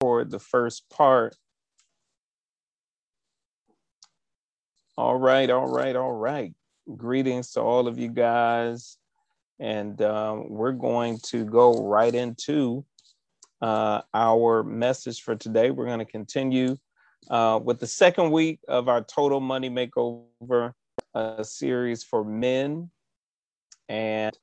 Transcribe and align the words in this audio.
record 0.00 0.30
the 0.30 0.38
first 0.38 0.88
part. 0.90 1.34
All 4.98 5.16
right, 5.16 5.48
all 5.50 5.68
right, 5.68 5.94
all 5.94 6.12
right. 6.12 6.52
Greetings 6.96 7.52
to 7.52 7.60
all 7.60 7.88
of 7.88 7.98
you 7.98 8.08
guys. 8.08 8.96
And 9.58 10.00
um, 10.02 10.48
we're 10.48 10.72
going 10.72 11.18
to 11.26 11.44
go 11.44 11.86
right 11.86 12.14
into 12.14 12.84
uh, 13.62 14.02
our 14.12 14.62
message 14.62 15.22
for 15.22 15.34
today. 15.34 15.70
We're 15.70 15.86
going 15.86 15.98
to 15.98 16.04
continue 16.04 16.76
uh, 17.30 17.58
with 17.62 17.80
the 17.80 17.86
second 17.86 18.30
week 18.30 18.60
of 18.68 18.88
our 18.88 19.02
Total 19.02 19.40
Money 19.40 19.70
Makeover 19.70 20.72
uh, 21.14 21.42
series 21.42 22.04
for 22.04 22.24
men. 22.24 22.90
And 23.88 24.36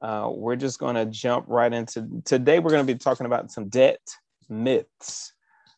uh, 0.00 0.30
we're 0.32 0.56
just 0.56 0.78
going 0.78 0.94
to 0.94 1.06
jump 1.06 1.46
right 1.48 1.72
into 1.72 2.22
today. 2.24 2.58
We're 2.58 2.70
going 2.70 2.86
to 2.86 2.92
be 2.92 2.98
talking 2.98 3.26
about 3.26 3.50
some 3.50 3.68
debt 3.68 4.00
myths. 4.48 5.32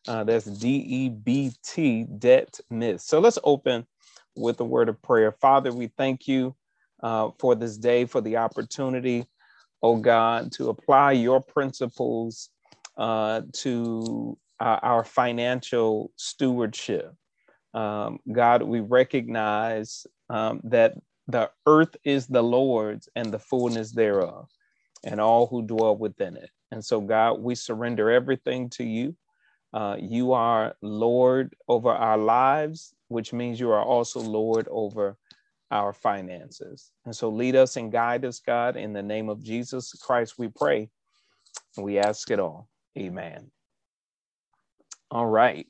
Uh, 0.07 0.23
that's 0.23 0.45
D 0.45 0.69
E 0.69 1.09
B 1.09 1.51
T, 1.63 2.05
debt 2.17 2.59
myths. 2.69 3.05
So 3.05 3.19
let's 3.19 3.39
open 3.43 3.85
with 4.35 4.59
a 4.59 4.63
word 4.63 4.89
of 4.89 5.01
prayer. 5.01 5.31
Father, 5.31 5.73
we 5.73 5.87
thank 5.97 6.27
you 6.27 6.55
uh, 7.03 7.29
for 7.39 7.55
this 7.55 7.77
day, 7.77 8.05
for 8.05 8.21
the 8.21 8.37
opportunity, 8.37 9.25
oh 9.83 9.97
God, 9.97 10.51
to 10.53 10.69
apply 10.69 11.13
your 11.13 11.41
principles 11.41 12.49
uh, 12.97 13.41
to 13.53 14.37
our, 14.59 14.83
our, 14.83 15.03
financial 15.03 16.11
stewardship. 16.15 17.13
Um, 17.73 18.19
God, 18.31 18.63
we 18.63 18.79
recognize 18.79 20.07
um, 20.31 20.61
that 20.63 20.95
the 21.27 21.51
earth 21.67 21.95
is 22.03 22.25
the 22.25 22.41
Lord's 22.41 23.07
and 23.15 23.31
the 23.31 23.37
fullness 23.37 23.91
thereof, 23.91 24.49
and 25.03 25.21
all 25.21 25.45
who 25.45 25.61
dwell 25.61 25.95
within 25.95 26.37
it. 26.37 26.49
And 26.71 26.83
so, 26.83 26.99
God, 27.01 27.39
we 27.39 27.55
surrender 27.55 28.11
everything 28.11 28.69
to 28.71 28.83
you. 28.83 29.15
Uh, 29.73 29.97
you 29.99 30.33
are 30.33 30.75
Lord 30.81 31.55
over 31.67 31.89
our 31.89 32.17
lives, 32.17 32.93
which 33.09 33.33
means 33.33 33.59
you 33.59 33.71
are 33.71 33.83
also 33.83 34.19
Lord 34.19 34.67
over 34.69 35.17
our 35.71 35.93
finances. 35.93 36.91
And 37.05 37.15
so, 37.15 37.29
lead 37.29 37.55
us 37.55 37.77
and 37.77 37.91
guide 37.91 38.25
us, 38.25 38.39
God, 38.39 38.75
in 38.75 38.93
the 38.93 39.03
name 39.03 39.29
of 39.29 39.43
Jesus 39.43 39.93
Christ, 39.93 40.37
we 40.37 40.47
pray. 40.49 40.89
And 41.75 41.85
we 41.85 41.99
ask 41.99 42.29
it 42.31 42.39
all. 42.39 42.69
Amen. 42.97 43.51
All 45.11 45.27
right. 45.27 45.67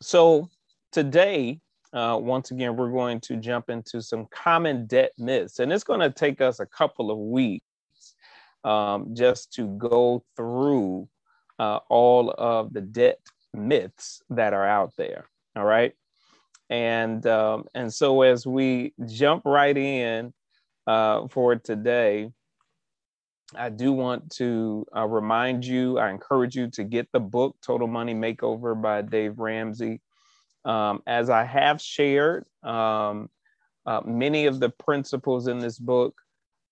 So, 0.00 0.48
today, 0.92 1.60
uh, 1.92 2.18
once 2.20 2.50
again, 2.50 2.76
we're 2.76 2.90
going 2.90 3.20
to 3.20 3.36
jump 3.36 3.68
into 3.68 4.00
some 4.00 4.26
common 4.30 4.86
debt 4.86 5.12
myths, 5.18 5.58
and 5.58 5.72
it's 5.72 5.84
going 5.84 6.00
to 6.00 6.10
take 6.10 6.40
us 6.40 6.60
a 6.60 6.66
couple 6.66 7.10
of 7.10 7.18
weeks 7.18 7.64
um, 8.64 9.14
just 9.14 9.52
to 9.54 9.66
go 9.78 10.24
through 10.36 11.08
uh, 11.58 11.80
all 11.88 12.30
of 12.36 12.72
the 12.72 12.80
debt 12.80 13.20
myths 13.54 14.22
that 14.30 14.52
are 14.52 14.66
out 14.66 14.92
there. 14.96 15.26
All 15.56 15.64
right. 15.64 15.92
And 16.68 17.26
um, 17.26 17.64
and 17.74 17.92
so 17.92 18.22
as 18.22 18.46
we 18.46 18.94
jump 19.06 19.42
right 19.44 19.76
in 19.76 20.32
uh, 20.86 21.26
for 21.28 21.56
today, 21.56 22.30
I 23.56 23.68
do 23.68 23.92
want 23.92 24.30
to 24.36 24.86
uh, 24.96 25.06
remind 25.06 25.64
you, 25.64 25.98
I 25.98 26.10
encourage 26.10 26.54
you 26.54 26.70
to 26.70 26.84
get 26.84 27.08
the 27.12 27.20
book 27.20 27.56
Total 27.64 27.88
Money 27.88 28.14
Makeover 28.14 28.80
by 28.80 29.02
Dave 29.02 29.38
Ramsey. 29.38 30.00
Um, 30.64 31.02
as 31.06 31.30
I 31.30 31.44
have 31.44 31.80
shared, 31.80 32.44
um, 32.62 33.28
uh, 33.86 34.02
many 34.04 34.46
of 34.46 34.60
the 34.60 34.70
principles 34.70 35.48
in 35.48 35.58
this 35.58 35.78
book 35.78 36.14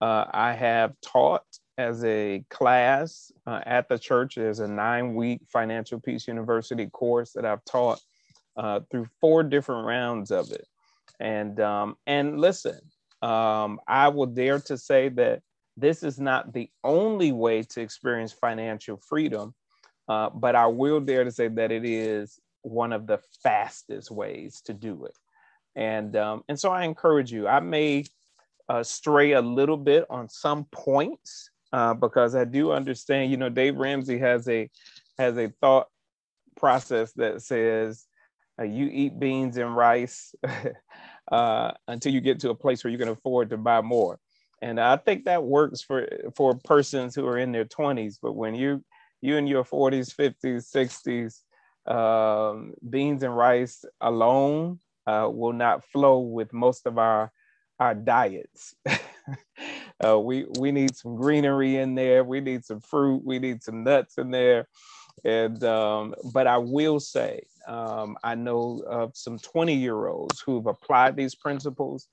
uh, 0.00 0.27
I 0.31 0.53
have 0.53 0.94
taught 1.00 1.47
as 1.79 2.05
a 2.05 2.45
class 2.51 3.33
uh, 3.47 3.61
at 3.65 3.89
the 3.89 3.98
church. 3.98 4.34
There's 4.34 4.59
a 4.59 4.69
nine 4.69 5.15
week 5.15 5.41
Financial 5.48 6.01
Peace 6.01 6.27
University 6.27 6.87
course 6.87 7.33
that 7.33 7.47
I've 7.47 7.65
taught 7.65 8.01
uh, 8.57 8.81
through 8.91 9.07
four 9.21 9.45
different 9.45 9.87
rounds 9.87 10.33
of 10.33 10.51
it. 10.51 10.67
And, 11.21 11.61
um, 11.61 11.97
and 12.06 12.41
listen, 12.41 12.79
um, 13.23 13.81
I 13.87 14.09
will 14.09 14.27
dare 14.27 14.59
to 14.61 14.77
say 14.77 15.09
that 15.11 15.43
this 15.77 16.03
is 16.03 16.19
not 16.19 16.53
the 16.53 16.69
only 16.83 17.31
way 17.31 17.62
to 17.62 17.81
experience 17.81 18.33
financial 18.33 18.97
freedom, 18.97 19.55
uh, 20.09 20.31
but 20.31 20.56
I 20.56 20.67
will 20.67 21.00
dare 21.00 21.22
to 21.22 21.31
say 21.31 21.47
that 21.47 21.71
it 21.71 21.84
is 21.84 22.41
one 22.62 22.93
of 22.93 23.06
the 23.06 23.21
fastest 23.43 24.11
ways 24.11 24.61
to 24.62 24.75
do 24.75 25.05
it. 25.05 25.15
And, 25.77 26.17
um, 26.17 26.43
and 26.49 26.59
so 26.59 26.72
I 26.72 26.84
encourage 26.84 27.31
you, 27.31 27.47
I 27.47 27.61
may 27.61 28.05
uh, 28.69 28.83
stray 28.83 29.33
a 29.33 29.41
little 29.41 29.77
bit 29.77 30.05
on 30.11 30.28
some 30.28 30.65
points 30.72 31.50
uh, 31.73 31.95
because 31.95 32.34
I 32.34 32.45
do 32.45 32.73
understand. 32.73 33.31
You 33.31 33.37
know, 33.37 33.49
Dave 33.49 33.77
Ramsey 33.77 34.19
has 34.19 34.49
a 34.49 34.71
has 35.19 35.37
a 35.37 35.53
thought 35.61 35.89
process 36.56 37.12
that 37.15 37.43
says 37.43 38.06
uh, 38.61 38.65
you 38.65 38.89
eat 38.93 39.19
beans 39.19 39.56
and 39.56 39.75
rice 39.77 40.34
uh, 41.33 41.73
until 41.87 42.12
you 42.12 42.21
get 42.21 42.41
to 42.41 42.51
a 42.51 42.55
place 42.55 42.83
where 42.83 42.91
you 42.91 42.99
can 42.99 43.09
afford 43.09 43.51
to 43.51 43.56
buy 43.56 43.81
more. 43.81 44.19
And 44.61 44.81
I 44.81 44.97
think 44.97 45.25
that 45.25 45.45
works 45.45 45.83
for 45.83 46.09
for 46.34 46.55
persons 46.65 47.15
who 47.15 47.27
are 47.27 47.39
in 47.39 47.53
their 47.53 47.65
20s. 47.65 48.19
But 48.21 48.33
when 48.33 48.55
you 48.55 48.85
you 49.21 49.37
in 49.37 49.47
your 49.47 49.65
40s, 49.65 50.15
50s, 50.15 50.71
60s, 50.73 51.43
um, 51.93 52.75
beans 52.89 53.23
and 53.23 53.37
rice 53.37 53.85
alone 54.00 54.81
uh, 55.06 55.29
will 55.33 55.53
not 55.53 55.85
flow 55.85 56.21
with 56.21 56.53
most 56.53 56.87
of 56.87 56.99
our 56.99 57.33
our 57.79 57.95
diets. 57.95 58.75
uh, 60.04 60.19
we 60.19 60.47
we 60.59 60.70
need 60.72 60.97
some 60.97 61.16
greenery 61.16 61.76
in 61.76 61.94
there. 61.94 62.25
We 62.25 62.41
need 62.41 62.64
some 62.64 62.81
fruit. 62.81 63.22
We 63.25 63.38
need 63.38 63.62
some 63.62 63.82
nuts 63.82 64.19
in 64.19 64.31
there. 64.31 64.69
And 65.25 65.62
um, 65.64 66.14
but 66.32 66.47
I 66.47 66.59
will 66.59 67.00
say, 67.00 67.42
um, 67.66 68.16
I 68.22 68.34
know 68.34 68.82
of 68.87 69.16
some 69.16 69.38
20 69.38 69.75
year 69.75 70.06
olds 70.06 70.41
who've 70.41 70.66
applied 70.66 71.16
these 71.16 71.34
principles 71.34 72.08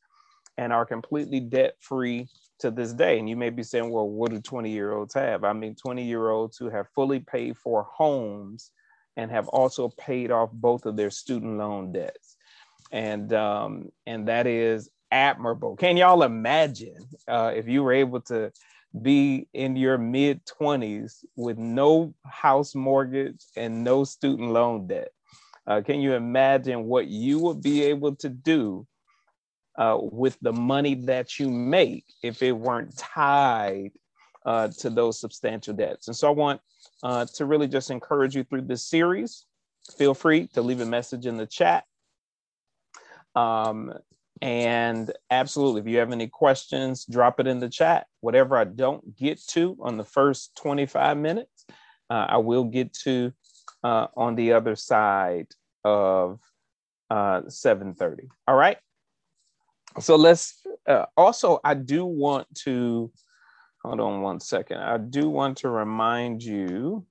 and 0.58 0.74
are 0.74 0.86
completely 0.86 1.40
debt 1.40 1.76
free 1.80 2.28
to 2.60 2.72
this 2.72 2.94
day. 2.94 3.20
And 3.20 3.30
you 3.30 3.36
may 3.36 3.50
be 3.50 3.64
saying, 3.64 3.90
well, 3.90 4.10
what 4.10 4.32
do 4.32 4.40
20 4.40 4.72
year 4.72 4.94
olds 4.94 5.14
have? 5.14 5.44
I 5.44 5.54
mean, 5.54 5.76
20 5.76 6.04
year 6.04 6.30
olds 6.30 6.58
who 6.58 6.70
have 6.70 6.88
fully 6.96 7.20
paid 7.20 7.58
for 7.58 7.84
homes 7.84 8.72
and 9.18 9.30
have 9.32 9.48
also 9.50 9.90
paid 9.90 10.32
off 10.32 10.52
both 10.52 10.86
of 10.86 10.98
their 10.98 11.10
student 11.10 11.58
loan 11.58 11.92
debts. 11.92 12.38
And 12.92 13.34
um, 13.34 13.92
and 14.06 14.28
that 14.28 14.48
is 14.48 14.90
admirable. 15.16 15.78
Can 15.78 15.96
y'all 15.96 16.24
imagine 16.24 17.08
uh, 17.28 17.54
if 17.56 17.70
you 17.70 17.84
were 17.84 17.94
able 17.94 18.20
to 18.22 18.52
be 19.02 19.48
in 19.54 19.78
your 19.78 19.98
mid 19.98 20.46
20s 20.46 21.24
with 21.38 21.58
no 21.58 22.14
house 22.26 22.76
mortgage 22.76 23.42
and 23.56 23.84
no 23.84 24.04
student 24.04 24.52
loan 24.52 24.88
debt? 24.88 25.10
Uh, 25.66 25.82
can 25.82 26.02
you 26.02 26.14
imagine 26.14 26.84
what 26.84 27.08
you 27.08 27.40
would 27.40 27.62
be 27.62 27.84
able 27.84 28.14
to 28.18 28.30
do 28.30 28.86
uh, 29.78 29.98
with 30.00 30.38
the 30.42 30.52
money 30.52 30.96
that 30.96 31.40
you 31.40 31.50
make 31.50 32.06
if 32.22 32.44
it 32.44 32.52
weren't 32.52 32.96
tied 32.98 33.92
uh, 34.46 34.68
to 34.80 34.90
those 34.90 35.18
substantial 35.18 35.74
debts? 35.74 36.08
And 36.08 36.16
so 36.16 36.28
I 36.28 36.32
want 36.32 36.62
uh, 37.04 37.26
to 37.36 37.46
really 37.46 37.70
just 37.70 37.90
encourage 37.90 38.36
you 38.36 38.44
through 38.44 38.64
this 38.64 38.86
series. 38.86 39.46
Feel 39.98 40.14
free 40.14 40.48
to 40.48 40.62
leave 40.62 40.82
a 40.82 40.86
message 40.86 41.26
in 41.26 41.38
the 41.38 41.48
chat. 41.48 41.86
Um, 43.34 43.94
and 44.42 45.12
absolutely, 45.32 45.82
if 45.82 45.88
you 45.88 45.98
have 46.00 46.12
any 46.12 46.28
questions, 46.28 47.06
drop 47.06 47.40
it 47.40 47.48
in 47.48 47.60
the 47.60 47.70
chat. 47.70 48.08
Whatever 48.22 48.58
I 48.58 48.66
don't 48.66 49.16
get 49.16 49.40
to 49.50 49.78
on 49.82 49.98
the 49.98 50.04
first 50.04 50.56
25 50.58 51.18
minutes, 51.18 51.66
uh, 52.10 52.26
I 52.30 52.38
will 52.38 52.66
get 52.66 52.94
to 53.04 53.34
uh, 53.84 54.08
on 54.16 54.36
the 54.36 54.54
other 54.54 54.76
side 54.76 55.48
of 55.84 56.40
uh, 57.10 57.42
7.30. 57.42 58.28
All 58.48 58.56
right. 58.56 58.78
So 60.00 60.16
let's 60.18 60.62
uh, 60.88 61.06
also, 61.16 61.60
I 61.64 61.74
do 61.74 62.06
want 62.06 62.48
to, 62.64 63.12
hold 63.84 64.02
on 64.02 64.22
one 64.22 64.40
second. 64.40 64.80
I 64.80 64.98
do 64.98 65.30
want 65.30 65.60
to 65.60 65.70
remind 65.70 66.44
you 66.44 67.06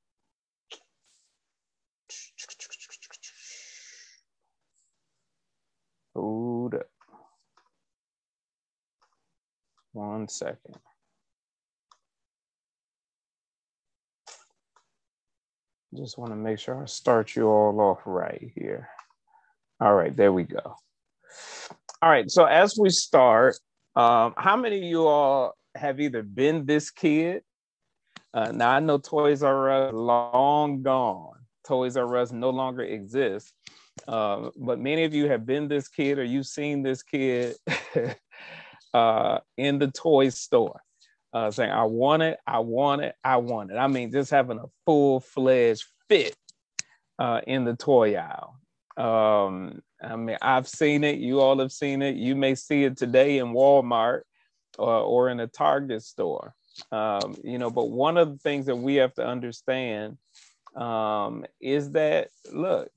Hold 6.15 6.75
up. 6.75 6.94
One 9.95 10.27
second. 10.27 10.75
Just 15.95 16.19
want 16.19 16.33
to 16.33 16.37
make 16.37 16.59
sure 16.59 16.83
I 16.83 16.87
start 16.87 17.37
you 17.37 17.47
all 17.47 17.81
off 17.81 18.01
right 18.05 18.51
here. 18.57 18.89
All 19.81 19.95
right, 19.95 20.15
there 20.15 20.33
we 20.33 20.43
go. 20.43 20.77
All 22.03 22.11
right, 22.11 22.29
so 22.29 22.45
as 22.45 22.77
we 22.77 22.91
start, 22.91 23.57
um, 23.95 24.35
how 24.37 24.57
many 24.57 24.79
of 24.79 24.83
you 24.83 25.07
all 25.07 25.55
have 25.77 26.01
either 26.01 26.25
been 26.25 26.67
this 26.67 26.91
kid? 26.91 27.43
Uh, 28.33 28.51
now 28.51 28.71
I 28.71 28.81
know 28.81 28.99
Toys 28.99 29.45
R 29.45 29.71
Us 29.71 29.95
long 29.95 30.83
gone. 30.83 31.39
Toys 31.65 31.97
R 31.97 32.17
Us 32.17 32.33
no 32.33 32.51
longer 32.51 32.83
exists. 32.83 33.53
Uh, 34.09 34.51
but 34.57 34.81
many 34.81 35.05
of 35.05 35.15
you 35.15 35.29
have 35.29 35.47
been 35.47 35.69
this 35.69 35.87
kid 35.87 36.19
or 36.19 36.25
you've 36.25 36.49
seen 36.49 36.83
this 36.83 37.05
kid 37.05 37.55
uh, 38.95 39.41
in 39.57 39.79
the 39.79 39.89
toy 39.89 40.29
store, 40.31 40.81
uh, 41.33 41.51
saying, 41.51 41.71
I 41.71 41.85
want 41.85 42.23
it, 42.23 42.39
I 42.47 42.61
want 42.61 43.03
it, 43.03 43.15
I 43.25 43.37
want 43.39 43.73
it. 43.73 43.77
I 43.77 43.89
mean, 43.89 44.13
just 44.13 44.31
having 44.31 44.59
a 44.59 44.67
full 44.87 45.21
fledged 45.21 45.85
fit 46.09 46.37
uh, 47.19 47.41
in 47.47 47.65
the 47.65 47.75
toy 47.75 48.15
aisle. 48.15 48.59
Um, 48.97 49.83
I 50.01 50.15
mean, 50.17 50.39
I've 50.41 50.69
seen 50.69 51.03
it. 51.03 51.19
You 51.19 51.41
all 51.41 51.59
have 51.59 51.73
seen 51.73 52.03
it. 52.03 52.15
You 52.15 52.37
may 52.37 52.55
see 52.55 52.85
it 52.85 52.97
today 52.97 53.39
in 53.39 53.49
Walmart 53.49 54.23
or, 54.79 55.01
or 55.01 55.29
in 55.29 55.41
a 55.41 55.49
Target 55.49 56.03
store. 56.03 56.55
Um, 56.93 57.37
you 57.43 57.59
know, 57.59 57.71
but 57.71 57.91
one 57.91 58.17
of 58.17 58.31
the 58.31 58.39
things 58.39 58.67
that 58.67 58.77
we 58.77 58.97
have 58.97 59.15
to 59.15 59.27
understand 59.27 60.19
um, 60.77 61.45
is 61.61 61.93
that 61.93 62.29
look, 62.53 62.91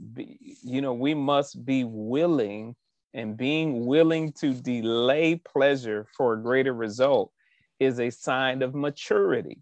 you 0.64 0.82
know, 0.82 0.94
we 0.94 1.14
must 1.14 1.64
be 1.64 1.84
willing 1.84 2.76
and 3.14 3.38
being 3.38 3.86
willing 3.86 4.32
to 4.34 4.54
delay 4.54 5.36
pleasure 5.36 6.08
for 6.16 6.34
a 6.34 6.42
greater 6.42 6.74
result 6.74 7.32
is 7.80 8.00
a 8.00 8.10
sign 8.10 8.62
of 8.62 8.76
maturity. 8.76 9.62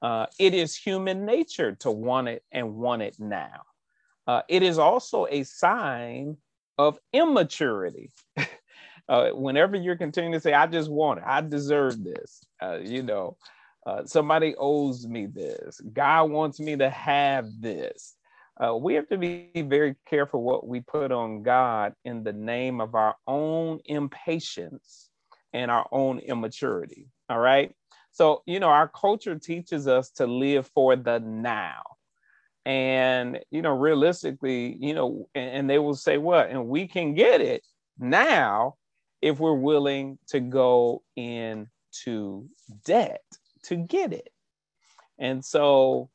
Uh, 0.00 0.26
it 0.38 0.52
is 0.54 0.76
human 0.76 1.24
nature 1.24 1.76
to 1.76 1.90
want 1.90 2.28
it 2.28 2.42
and 2.50 2.74
want 2.74 3.02
it 3.02 3.16
now. 3.18 3.62
Uh, 4.26 4.42
it 4.48 4.62
is 4.62 4.78
also 4.78 5.26
a 5.30 5.42
sign 5.44 6.36
of 6.78 6.98
immaturity. 7.12 8.10
uh, 9.08 9.30
whenever 9.30 9.76
you're 9.76 9.96
continuing 9.96 10.32
to 10.32 10.40
say, 10.40 10.52
I 10.52 10.66
just 10.66 10.90
want 10.90 11.20
it, 11.20 11.24
I 11.26 11.40
deserve 11.40 12.02
this, 12.02 12.44
uh, 12.60 12.78
you 12.78 13.02
know, 13.02 13.36
uh, 13.86 14.04
somebody 14.04 14.54
owes 14.58 15.06
me 15.06 15.26
this, 15.26 15.80
God 15.92 16.30
wants 16.30 16.60
me 16.60 16.76
to 16.76 16.88
have 16.88 17.46
this. 17.60 18.14
Uh, 18.60 18.76
we 18.76 18.94
have 18.94 19.08
to 19.08 19.16
be 19.16 19.50
very 19.56 19.94
careful 20.06 20.42
what 20.42 20.66
we 20.66 20.80
put 20.80 21.10
on 21.10 21.42
God 21.42 21.94
in 22.04 22.22
the 22.22 22.32
name 22.32 22.80
of 22.80 22.94
our 22.94 23.16
own 23.26 23.80
impatience 23.86 25.08
and 25.52 25.70
our 25.70 25.88
own 25.90 26.18
immaturity. 26.18 27.08
All 27.28 27.38
right. 27.38 27.74
So, 28.12 28.42
you 28.46 28.60
know, 28.60 28.68
our 28.68 28.88
culture 28.88 29.38
teaches 29.38 29.88
us 29.88 30.10
to 30.12 30.26
live 30.26 30.66
for 30.74 30.96
the 30.96 31.18
now. 31.18 31.82
And, 32.64 33.40
you 33.50 33.62
know, 33.62 33.76
realistically, 33.76 34.76
you 34.78 34.94
know, 34.94 35.28
and, 35.34 35.50
and 35.50 35.70
they 35.70 35.78
will 35.78 35.96
say 35.96 36.18
what? 36.18 36.50
And 36.50 36.68
we 36.68 36.86
can 36.86 37.14
get 37.14 37.40
it 37.40 37.66
now 37.98 38.76
if 39.22 39.40
we're 39.40 39.54
willing 39.54 40.18
to 40.28 40.40
go 40.40 41.02
into 41.16 42.48
debt 42.84 43.24
to 43.64 43.76
get 43.76 44.12
it. 44.12 44.28
And 45.18 45.44
so, 45.44 46.10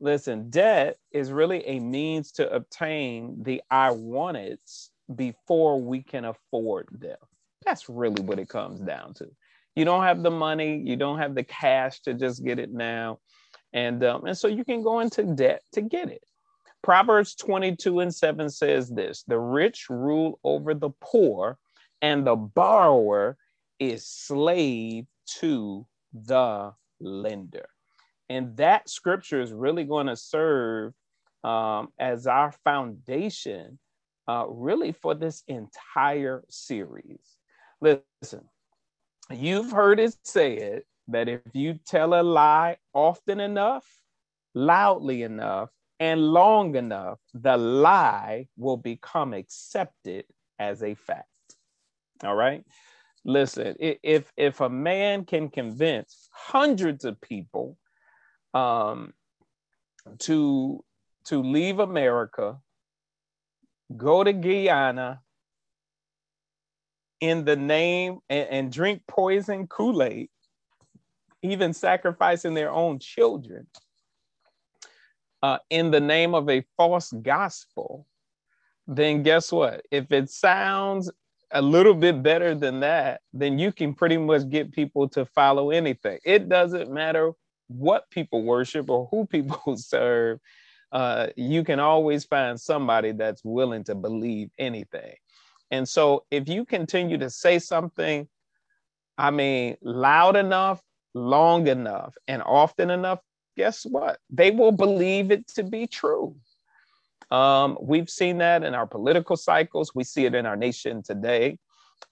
listen, 0.00 0.50
debt 0.50 0.96
is 1.12 1.32
really 1.32 1.66
a 1.66 1.80
means 1.80 2.32
to 2.32 2.50
obtain 2.52 3.42
the 3.42 3.62
I 3.70 3.90
wanteds 3.90 4.90
before 5.14 5.80
we 5.80 6.02
can 6.02 6.24
afford 6.24 6.88
them. 6.90 7.18
That's 7.64 7.88
really 7.88 8.22
what 8.22 8.38
it 8.38 8.48
comes 8.48 8.80
down 8.80 9.14
to. 9.14 9.28
You 9.74 9.84
don't 9.84 10.04
have 10.04 10.22
the 10.22 10.30
money, 10.30 10.78
you 10.78 10.96
don't 10.96 11.18
have 11.18 11.34
the 11.34 11.44
cash 11.44 12.00
to 12.00 12.14
just 12.14 12.44
get 12.44 12.58
it 12.58 12.72
now. 12.72 13.18
And, 13.72 14.02
um, 14.04 14.24
and 14.24 14.36
so 14.36 14.48
you 14.48 14.64
can 14.64 14.82
go 14.82 15.00
into 15.00 15.22
debt 15.22 15.62
to 15.72 15.82
get 15.82 16.08
it. 16.08 16.24
Proverbs 16.82 17.34
22 17.34 18.00
and 18.00 18.14
7 18.14 18.48
says 18.48 18.88
this 18.88 19.24
the 19.24 19.38
rich 19.38 19.86
rule 19.90 20.38
over 20.44 20.72
the 20.72 20.90
poor, 21.00 21.58
and 22.00 22.26
the 22.26 22.36
borrower 22.36 23.36
is 23.78 24.06
slave 24.06 25.06
to 25.40 25.86
the 26.12 26.72
lender. 27.00 27.68
And 28.28 28.56
that 28.56 28.88
scripture 28.88 29.40
is 29.40 29.52
really 29.52 29.84
going 29.84 30.06
to 30.06 30.16
serve 30.16 30.92
um, 31.44 31.88
as 31.98 32.26
our 32.26 32.52
foundation, 32.64 33.78
uh, 34.26 34.46
really, 34.48 34.92
for 34.92 35.14
this 35.14 35.44
entire 35.46 36.44
series. 36.48 37.36
Listen, 37.80 38.48
you've 39.30 39.70
heard 39.70 40.00
it 40.00 40.16
said 40.24 40.82
that 41.08 41.28
if 41.28 41.40
you 41.52 41.78
tell 41.86 42.14
a 42.14 42.22
lie 42.22 42.78
often 42.92 43.38
enough, 43.38 43.86
loudly 44.54 45.22
enough, 45.22 45.70
and 46.00 46.20
long 46.20 46.74
enough, 46.74 47.18
the 47.32 47.56
lie 47.56 48.48
will 48.56 48.76
become 48.76 49.32
accepted 49.32 50.24
as 50.58 50.82
a 50.82 50.94
fact. 50.94 51.28
All 52.24 52.34
right. 52.34 52.64
Listen, 53.24 53.76
if 53.80 54.32
if 54.36 54.60
a 54.60 54.68
man 54.68 55.24
can 55.24 55.48
convince 55.48 56.28
hundreds 56.32 57.04
of 57.04 57.20
people 57.20 57.76
um, 58.56 59.12
to 60.20 60.82
to 61.26 61.42
leave 61.42 61.80
America, 61.80 62.58
go 63.96 64.22
to 64.24 64.32
Guyana 64.32 65.20
in 67.20 67.44
the 67.44 67.56
name 67.56 68.20
and, 68.28 68.48
and 68.48 68.72
drink 68.72 69.02
poison 69.08 69.66
Kool 69.66 70.02
Aid, 70.02 70.28
even 71.42 71.72
sacrificing 71.72 72.54
their 72.54 72.70
own 72.70 72.98
children 72.98 73.66
uh, 75.42 75.58
in 75.68 75.90
the 75.90 76.00
name 76.00 76.34
of 76.34 76.48
a 76.48 76.64
false 76.76 77.12
gospel, 77.12 78.06
then 78.86 79.22
guess 79.22 79.50
what? 79.50 79.82
If 79.90 80.12
it 80.12 80.30
sounds 80.30 81.10
a 81.50 81.60
little 81.60 81.94
bit 81.94 82.22
better 82.22 82.54
than 82.54 82.80
that, 82.80 83.20
then 83.32 83.58
you 83.58 83.72
can 83.72 83.94
pretty 83.94 84.16
much 84.16 84.48
get 84.48 84.72
people 84.72 85.08
to 85.10 85.24
follow 85.26 85.70
anything. 85.70 86.18
It 86.24 86.48
doesn't 86.48 86.90
matter 86.90 87.32
what 87.68 88.08
people 88.10 88.42
worship 88.42 88.90
or 88.90 89.08
who 89.10 89.26
people 89.26 89.76
serve. 89.76 90.40
Uh, 90.92 91.28
you 91.36 91.64
can 91.64 91.80
always 91.80 92.24
find 92.24 92.60
somebody 92.60 93.12
that's 93.12 93.44
willing 93.44 93.84
to 93.84 93.94
believe 93.94 94.50
anything. 94.58 95.14
And 95.70 95.88
so 95.88 96.24
if 96.30 96.48
you 96.48 96.64
continue 96.64 97.18
to 97.18 97.30
say 97.30 97.58
something, 97.58 98.28
I 99.18 99.30
mean, 99.30 99.76
loud 99.82 100.36
enough, 100.36 100.80
long 101.14 101.66
enough, 101.66 102.14
and 102.28 102.42
often 102.42 102.90
enough, 102.90 103.20
guess 103.56 103.84
what? 103.84 104.18
They 104.30 104.50
will 104.50 104.72
believe 104.72 105.30
it 105.30 105.48
to 105.48 105.64
be 105.64 105.86
true. 105.86 106.36
Um, 107.30 107.76
we've 107.80 108.10
seen 108.10 108.38
that 108.38 108.62
in 108.62 108.74
our 108.74 108.86
political 108.86 109.36
cycles. 109.36 109.94
We 109.94 110.04
see 110.04 110.26
it 110.26 110.34
in 110.34 110.46
our 110.46 110.56
nation 110.56 111.02
today. 111.02 111.58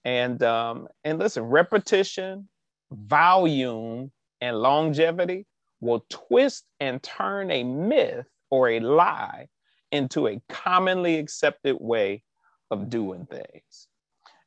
And 0.05 0.43
um, 0.43 0.89
and 1.05 1.19
listen, 1.19 1.45
repetition, 1.45 2.49
volume, 2.91 4.11
and 4.45 4.59
longevity 4.59 5.47
will 5.81 6.05
twist 6.11 6.65
and 6.79 7.03
turn 7.03 7.51
a 7.51 7.65
myth 7.65 8.27
or 8.51 8.69
a 8.69 8.81
lie 8.81 9.49
into 9.91 10.29
a 10.29 10.41
commonly 10.51 11.19
accepted 11.19 11.77
way 11.81 12.23
of 12.71 12.91
doing 12.91 13.27
things. 13.27 13.89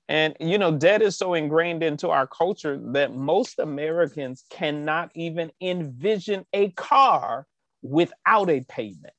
And 0.07 0.35
you 0.39 0.59
know, 0.59 0.71
debt 0.71 1.01
is 1.01 1.17
so 1.17 1.33
ingrained 1.33 1.81
into 1.81 2.09
our 2.09 2.27
culture 2.27 2.79
that 2.93 3.15
most 3.15 3.57
Americans 3.57 4.45
cannot 4.51 5.11
even 5.15 5.51
envision 5.61 6.45
a 6.53 6.69
car 6.71 7.47
without 7.81 8.49
a 8.51 8.61
payment. 8.69 9.13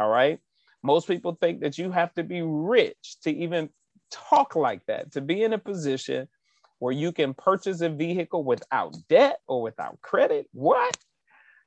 All 0.00 0.10
right. 0.10 0.40
Most 0.82 1.06
people 1.06 1.38
think 1.40 1.60
that 1.60 1.78
you 1.78 1.92
have 1.92 2.12
to 2.14 2.24
be 2.24 2.42
rich 2.42 3.16
to 3.22 3.30
even 3.30 3.70
talk 4.10 4.56
like 4.56 4.84
that, 4.86 5.12
to 5.12 5.20
be 5.20 5.44
in 5.44 5.52
a 5.52 5.58
position 5.58 6.28
where 6.84 6.92
you 6.92 7.12
can 7.12 7.32
purchase 7.32 7.80
a 7.80 7.88
vehicle 7.88 8.44
without 8.44 8.94
debt 9.08 9.38
or 9.48 9.62
without 9.62 9.98
credit. 10.02 10.46
What? 10.52 10.94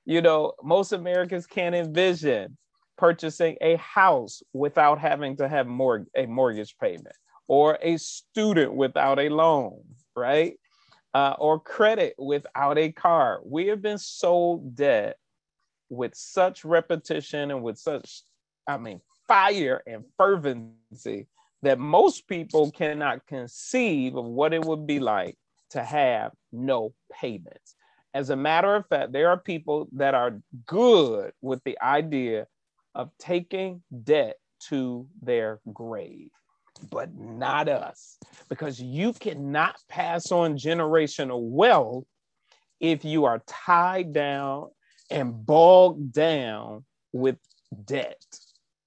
You 0.06 0.22
know, 0.22 0.54
most 0.62 0.92
Americans 0.94 1.48
can't 1.48 1.74
envision 1.74 2.56
purchasing 3.00 3.58
a 3.60 3.78
house 3.78 4.44
without 4.54 5.00
having 5.00 5.36
to 5.38 5.48
have 5.48 5.66
mor- 5.66 6.06
a 6.16 6.28
mortgage 6.28 6.78
payment 6.78 7.16
or 7.48 7.80
a 7.82 7.98
student 7.98 8.76
without 8.76 9.18
a 9.18 9.30
loan, 9.30 9.82
right? 10.16 10.60
Uh, 11.16 11.34
or 11.40 11.60
credit 11.60 12.14
without 12.20 12.78
a 12.78 12.92
car. 12.92 13.40
We 13.44 13.66
have 13.70 13.82
been 13.82 13.98
sold 13.98 14.76
debt 14.76 15.18
with 15.90 16.14
such 16.14 16.64
repetition 16.64 17.50
and 17.50 17.64
with 17.64 17.80
such, 17.80 18.22
I 18.68 18.78
mean, 18.78 19.02
fire 19.28 19.82
and 19.88 20.04
fervency 20.16 21.26
that 21.64 21.80
most 21.80 22.28
people 22.28 22.72
cannot 22.72 23.26
conceive 23.28 24.16
of 24.16 24.26
what 24.26 24.54
it 24.54 24.64
would 24.64 24.86
be 24.86 25.00
like 25.00 25.36
to 25.72 25.84
have 25.84 26.32
no 26.52 26.94
payments. 27.12 27.76
As 28.14 28.30
a 28.30 28.36
matter 28.36 28.76
of 28.76 28.88
fact, 28.88 29.12
there 29.12 29.30
are 29.30 29.38
people 29.38 29.88
that 29.94 30.14
are 30.14 30.40
good 30.66 31.32
with 31.42 31.64
the 31.64 31.78
idea 31.82 32.48
of 32.96 33.12
taking 33.20 33.84
debt 34.04 34.38
to 34.70 35.08
their 35.22 35.60
grave, 35.74 36.30
but 36.92 37.14
not 37.16 37.68
us, 37.68 38.18
because 38.50 38.82
you 38.82 39.14
cannot 39.14 39.78
pass 39.90 40.32
on 40.32 40.58
generational 40.58 41.42
wealth 41.42 42.06
if 42.80 43.04
you 43.04 43.26
are 43.26 43.42
tied 43.46 44.14
down 44.14 44.70
and 45.10 45.46
bogged 45.46 46.12
down 46.12 46.86
with 47.14 47.38
debt. 47.86 48.24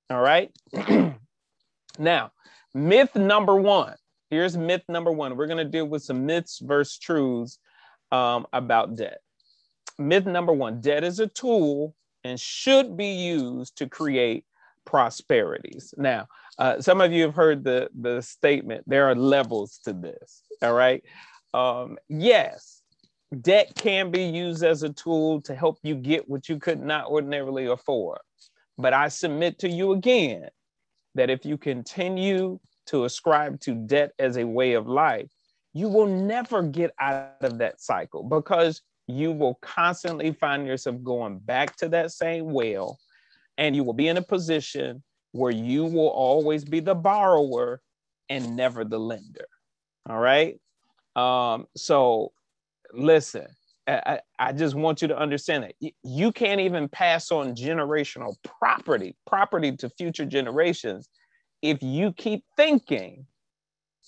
All 0.08 0.20
right. 0.20 0.50
now, 1.98 2.32
myth 2.74 3.14
number 3.14 3.56
one. 3.56 3.94
Here's 4.30 4.56
myth 4.56 4.82
number 4.88 5.10
one. 5.10 5.36
We're 5.36 5.46
going 5.46 5.58
to 5.58 5.64
deal 5.64 5.86
with 5.86 6.02
some 6.02 6.26
myths 6.26 6.60
versus 6.60 6.98
truths 6.98 7.58
um, 8.12 8.46
about 8.52 8.96
debt. 8.96 9.18
Myth 9.98 10.26
number 10.26 10.52
one 10.52 10.80
debt 10.80 11.04
is 11.04 11.18
a 11.18 11.26
tool 11.26 11.94
and 12.24 12.38
should 12.38 12.96
be 12.96 13.08
used 13.08 13.76
to 13.78 13.88
create 13.88 14.44
prosperities. 14.84 15.94
Now, 15.96 16.28
uh, 16.58 16.80
some 16.80 17.00
of 17.00 17.12
you 17.12 17.22
have 17.22 17.34
heard 17.34 17.64
the, 17.64 17.88
the 17.98 18.20
statement 18.20 18.84
there 18.86 19.08
are 19.08 19.14
levels 19.14 19.80
to 19.84 19.92
this. 19.92 20.42
All 20.62 20.74
right. 20.74 21.02
Um, 21.52 21.98
yes, 22.08 22.82
debt 23.40 23.72
can 23.74 24.10
be 24.10 24.22
used 24.22 24.62
as 24.62 24.82
a 24.82 24.90
tool 24.90 25.40
to 25.42 25.54
help 25.54 25.78
you 25.82 25.94
get 25.94 26.28
what 26.28 26.48
you 26.48 26.58
could 26.58 26.80
not 26.80 27.06
ordinarily 27.06 27.66
afford. 27.66 28.18
But 28.78 28.94
I 28.94 29.08
submit 29.08 29.58
to 29.60 29.68
you 29.68 29.92
again 29.92 30.48
that 31.14 31.30
if 31.30 31.44
you 31.44 31.56
continue 31.56 32.58
to 32.86 33.04
ascribe 33.04 33.60
to 33.60 33.74
debt 33.74 34.12
as 34.18 34.36
a 34.36 34.44
way 34.44 34.74
of 34.74 34.88
life, 34.88 35.30
you 35.72 35.88
will 35.88 36.06
never 36.06 36.62
get 36.62 36.92
out 37.00 37.36
of 37.42 37.58
that 37.58 37.80
cycle 37.80 38.22
because 38.22 38.82
you 39.06 39.32
will 39.32 39.54
constantly 39.60 40.32
find 40.32 40.66
yourself 40.66 40.96
going 41.02 41.38
back 41.38 41.76
to 41.76 41.88
that 41.88 42.12
same 42.12 42.52
well 42.52 42.98
and 43.58 43.76
you 43.76 43.84
will 43.84 43.92
be 43.92 44.08
in 44.08 44.16
a 44.16 44.22
position 44.22 45.02
where 45.32 45.52
you 45.52 45.84
will 45.84 46.08
always 46.08 46.64
be 46.64 46.80
the 46.80 46.94
borrower 46.94 47.80
and 48.28 48.56
never 48.56 48.84
the 48.84 48.98
lender. 48.98 49.46
All 50.08 50.18
right. 50.18 50.58
Um, 51.14 51.66
so 51.76 52.32
listen, 52.92 53.46
I, 53.90 54.20
I 54.38 54.52
just 54.52 54.74
want 54.74 55.02
you 55.02 55.08
to 55.08 55.18
understand 55.18 55.64
that 55.64 55.92
you 56.02 56.32
can't 56.32 56.60
even 56.60 56.88
pass 56.88 57.30
on 57.30 57.54
generational 57.54 58.34
property, 58.44 59.16
property 59.26 59.76
to 59.76 59.88
future 59.90 60.24
generations, 60.24 61.08
if 61.62 61.82
you 61.82 62.12
keep 62.12 62.44
thinking, 62.56 63.26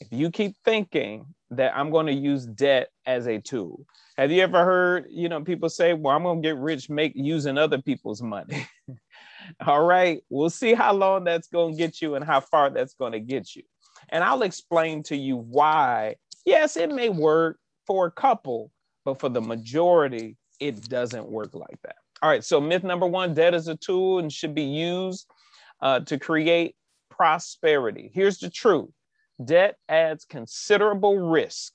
if 0.01 0.09
you 0.11 0.31
keep 0.31 0.57
thinking 0.65 1.27
that 1.51 1.77
I'm 1.77 1.91
going 1.91 2.07
to 2.07 2.13
use 2.13 2.47
debt 2.47 2.89
as 3.07 3.27
a 3.27 3.39
tool. 3.39 3.85
Have 4.17 4.31
you 4.31 4.43
ever 4.43 4.65
heard, 4.65 5.07
you 5.11 5.29
know, 5.29 5.43
people 5.43 5.69
say, 5.69 5.93
well, 5.93 6.17
I'm 6.17 6.23
going 6.23 6.43
to 6.43 6.49
get 6.49 6.57
rich 6.57 6.89
make 6.89 7.13
using 7.15 7.59
other 7.59 7.81
people's 7.81 8.23
money. 8.23 8.67
All 9.67 9.85
right. 9.85 10.23
We'll 10.31 10.51
see 10.51 10.75
how 10.75 10.93
long 10.95 11.25
that's 11.25 11.49
going 11.49 11.73
to 11.75 11.79
get 11.79 12.01
you 12.01 12.15
and 12.15 12.25
how 12.25 12.41
far 12.41 12.71
that's 12.71 12.95
going 12.95 13.13
to 13.13 13.21
get 13.21 13.55
you. 13.55 13.63
And 14.09 14.25
I'll 14.25 14.43
explain 14.43 15.03
to 15.05 15.17
you 15.17 15.37
why. 15.37 16.17
Yes, 16.45 16.77
it 16.77 16.91
may 16.91 17.09
work 17.09 17.59
for 17.87 18.07
a 18.07 18.11
couple, 18.11 18.71
but 19.05 19.21
for 19.21 19.29
the 19.29 19.41
majority, 19.41 20.37
it 20.61 20.89
doesn't 20.89 21.29
work 21.29 21.55
like 21.55 21.81
that. 21.83 21.97
All 22.23 22.31
right. 22.31 22.45
So, 22.45 22.61
myth 22.61 22.85
number 22.85 23.07
one 23.07 23.35
debt 23.35 23.55
is 23.55 23.69
a 23.69 23.77
tool 23.77 24.19
and 24.19 24.33
should 24.33 24.55
be 24.55 24.63
used 24.63 25.27
uh, 25.81 26.01
to 26.01 26.19
create 26.19 26.77
prosperity. 27.11 28.11
Here's 28.15 28.39
the 28.39 28.51
truth 28.51 28.91
debt 29.45 29.77
adds 29.89 30.25
considerable 30.25 31.19
risk, 31.19 31.73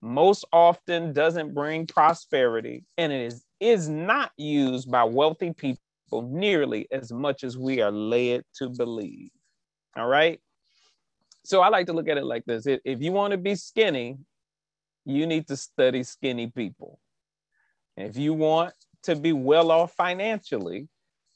most 0.00 0.44
often 0.52 1.12
doesn't 1.12 1.54
bring 1.54 1.86
prosperity, 1.86 2.84
and 2.96 3.12
it 3.12 3.26
is, 3.26 3.44
is 3.60 3.88
not 3.88 4.30
used 4.36 4.90
by 4.90 5.04
wealthy 5.04 5.52
people 5.52 5.80
nearly 6.22 6.86
as 6.92 7.12
much 7.12 7.42
as 7.42 7.58
we 7.58 7.80
are 7.80 7.90
led 7.90 8.44
to 8.58 8.68
believe. 8.68 9.30
All 9.96 10.06
right. 10.06 10.40
So 11.44 11.60
I 11.60 11.68
like 11.68 11.86
to 11.86 11.92
look 11.92 12.08
at 12.08 12.18
it 12.18 12.24
like 12.24 12.44
this 12.44 12.66
if 12.66 13.00
you 13.00 13.12
want 13.12 13.32
to 13.32 13.38
be 13.38 13.54
skinny, 13.54 14.18
you 15.06 15.26
need 15.26 15.46
to 15.48 15.56
study 15.56 16.02
skinny 16.02 16.48
people. 16.48 16.98
If 17.96 18.18
you 18.18 18.34
want 18.34 18.74
to 19.04 19.16
be 19.16 19.32
well 19.32 19.70
off 19.70 19.94
financially, 19.94 20.88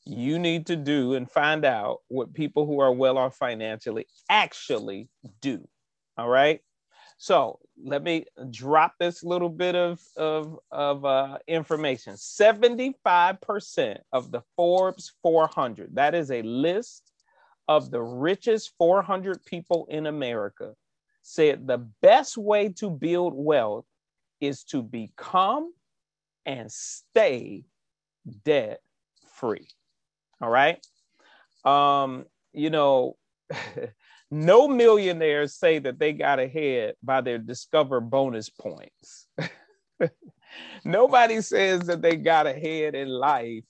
you 0.05 0.39
need 0.39 0.67
to 0.67 0.77
do 0.77 1.15
and 1.15 1.31
find 1.31 1.65
out 1.65 1.99
what 2.09 2.35
people 2.35 2.67
who 2.67 2.81
are 2.81 2.93
well 2.93 3.17
off 3.17 3.37
financially 3.37 4.07
actually 4.29 5.09
do. 5.41 5.67
All 6.19 6.29
right. 6.29 6.61
So 7.17 7.61
let 7.83 8.03
me 8.03 8.25
drop 8.51 8.95
this 8.99 9.23
little 9.23 9.51
bit 9.51 9.77
of, 9.77 10.01
of, 10.17 10.59
of 10.71 11.05
uh, 11.05 11.39
information. 11.47 12.15
75% 12.15 13.99
of 14.13 14.33
the 14.33 14.41
Forbes 14.57 15.13
400, 15.23 15.95
that 15.95 16.15
is 16.15 16.31
a 16.31 16.43
list 16.43 17.13
of 17.69 17.91
the 17.91 18.03
richest 18.03 18.73
400 18.79 19.45
people 19.45 19.87
in 19.91 20.07
America, 20.07 20.75
said 21.31 21.67
the 21.67 21.79
best 22.03 22.37
way 22.37 22.71
to 22.71 22.91
build 22.91 23.33
wealth 23.35 23.87
is 24.41 24.65
to 24.65 24.83
become 24.83 25.73
and 26.45 26.71
stay 26.71 27.65
debt 28.45 28.81
free. 29.35 29.69
All 30.41 30.51
right. 30.51 30.85
Um, 31.65 32.25
you 32.53 32.71
know, 32.71 33.17
no 34.31 34.69
millionaires 34.69 35.55
say 35.55 35.79
that 35.79 35.99
they 35.99 36.13
got 36.13 36.41
ahead 36.41 36.95
by 37.03 37.21
their 37.21 37.39
discover 37.39 38.01
bonus 38.01 38.49
points. 38.49 39.29
Nobody 40.85 41.41
says 41.43 41.83
that 41.83 42.03
they 42.03 42.17
got 42.17 42.47
ahead 42.47 42.95
in 42.95 43.09
life 43.09 43.65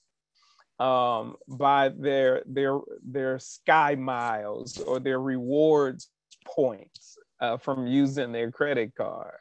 um, 0.79 1.35
by 1.47 1.89
their 1.89 2.41
their 2.47 2.79
their 3.03 3.37
sky 3.37 3.95
miles 3.95 4.79
or 4.79 4.99
their 4.99 5.19
rewards 5.19 6.09
points 6.45 7.17
uh, 7.41 7.57
from 7.57 7.87
using 7.87 8.31
their 8.31 8.51
credit 8.51 8.95
card. 8.95 9.35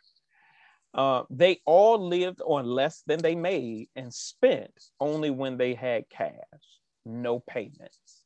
Uh, 0.92 1.22
they 1.30 1.60
all 1.66 1.98
lived 2.04 2.40
on 2.44 2.66
less 2.66 3.02
than 3.06 3.22
they 3.22 3.36
made 3.36 3.88
and 3.94 4.12
spent 4.12 4.72
only 4.98 5.30
when 5.30 5.56
they 5.56 5.74
had 5.74 6.08
cash 6.08 6.34
no 7.06 7.40
payments. 7.40 8.24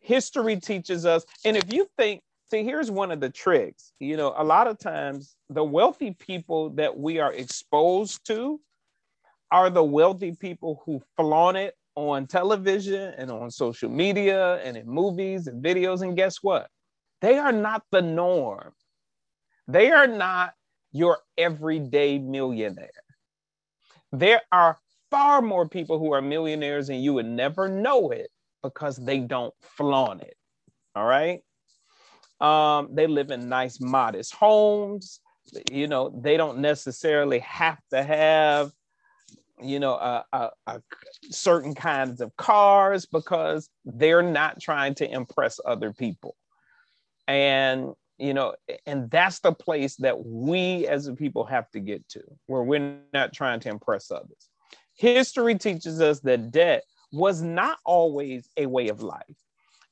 History 0.00 0.56
teaches 0.56 1.06
us, 1.06 1.24
and 1.44 1.56
if 1.56 1.72
you 1.72 1.86
think, 1.96 2.22
see, 2.50 2.62
here's 2.62 2.90
one 2.90 3.10
of 3.10 3.20
the 3.20 3.30
tricks. 3.30 3.92
You 4.00 4.16
know, 4.16 4.34
a 4.36 4.44
lot 4.44 4.66
of 4.66 4.78
times 4.78 5.36
the 5.48 5.64
wealthy 5.64 6.12
people 6.12 6.70
that 6.70 6.96
we 6.96 7.18
are 7.20 7.32
exposed 7.32 8.26
to 8.26 8.60
are 9.50 9.70
the 9.70 9.84
wealthy 9.84 10.32
people 10.32 10.82
who 10.84 11.00
flaunt 11.16 11.56
it 11.56 11.74
on 11.94 12.26
television 12.26 13.14
and 13.16 13.30
on 13.30 13.50
social 13.50 13.88
media 13.88 14.56
and 14.56 14.76
in 14.76 14.86
movies 14.86 15.46
and 15.46 15.62
videos. 15.64 16.02
And 16.02 16.16
guess 16.16 16.42
what? 16.42 16.68
They 17.20 17.38
are 17.38 17.52
not 17.52 17.82
the 17.90 18.02
norm. 18.02 18.72
They 19.68 19.90
are 19.90 20.06
not 20.06 20.54
your 20.92 21.18
everyday 21.38 22.18
millionaire. 22.18 22.90
There 24.12 24.42
are 24.52 24.78
far 25.10 25.42
more 25.42 25.68
people 25.68 25.98
who 25.98 26.12
are 26.12 26.22
millionaires 26.22 26.88
and 26.88 27.02
you 27.02 27.14
would 27.14 27.26
never 27.26 27.68
know 27.68 28.10
it 28.10 28.30
because 28.62 28.96
they 28.96 29.20
don't 29.20 29.54
flaunt 29.60 30.22
it. 30.22 30.36
All 30.94 31.04
right. 31.04 31.40
Um, 32.40 32.88
they 32.92 33.06
live 33.06 33.30
in 33.30 33.48
nice, 33.48 33.80
modest 33.80 34.34
homes. 34.34 35.20
You 35.70 35.88
know, 35.88 36.10
they 36.22 36.36
don't 36.36 36.58
necessarily 36.58 37.38
have 37.40 37.78
to 37.90 38.02
have, 38.02 38.72
you 39.62 39.78
know, 39.78 39.94
a, 39.94 40.24
a, 40.32 40.50
a 40.66 40.82
certain 41.30 41.74
kinds 41.74 42.20
of 42.20 42.36
cars 42.36 43.06
because 43.06 43.68
they're 43.84 44.22
not 44.22 44.60
trying 44.60 44.94
to 44.96 45.10
impress 45.10 45.60
other 45.64 45.92
people. 45.92 46.36
And 47.28 47.94
you 48.18 48.32
know 48.32 48.54
and 48.86 49.10
that's 49.10 49.40
the 49.40 49.52
place 49.52 49.96
that 49.96 50.24
we 50.24 50.86
as 50.86 51.06
a 51.08 51.14
people 51.14 51.44
have 51.44 51.68
to 51.70 51.80
get 51.80 52.08
to 52.08 52.22
where 52.46 52.62
we're 52.62 52.96
not 53.12 53.32
trying 53.32 53.58
to 53.58 53.68
impress 53.68 54.10
others 54.10 54.48
history 54.96 55.56
teaches 55.56 56.00
us 56.00 56.20
that 56.20 56.50
debt 56.50 56.84
was 57.12 57.42
not 57.42 57.78
always 57.84 58.48
a 58.56 58.66
way 58.66 58.88
of 58.88 59.02
life. 59.02 59.22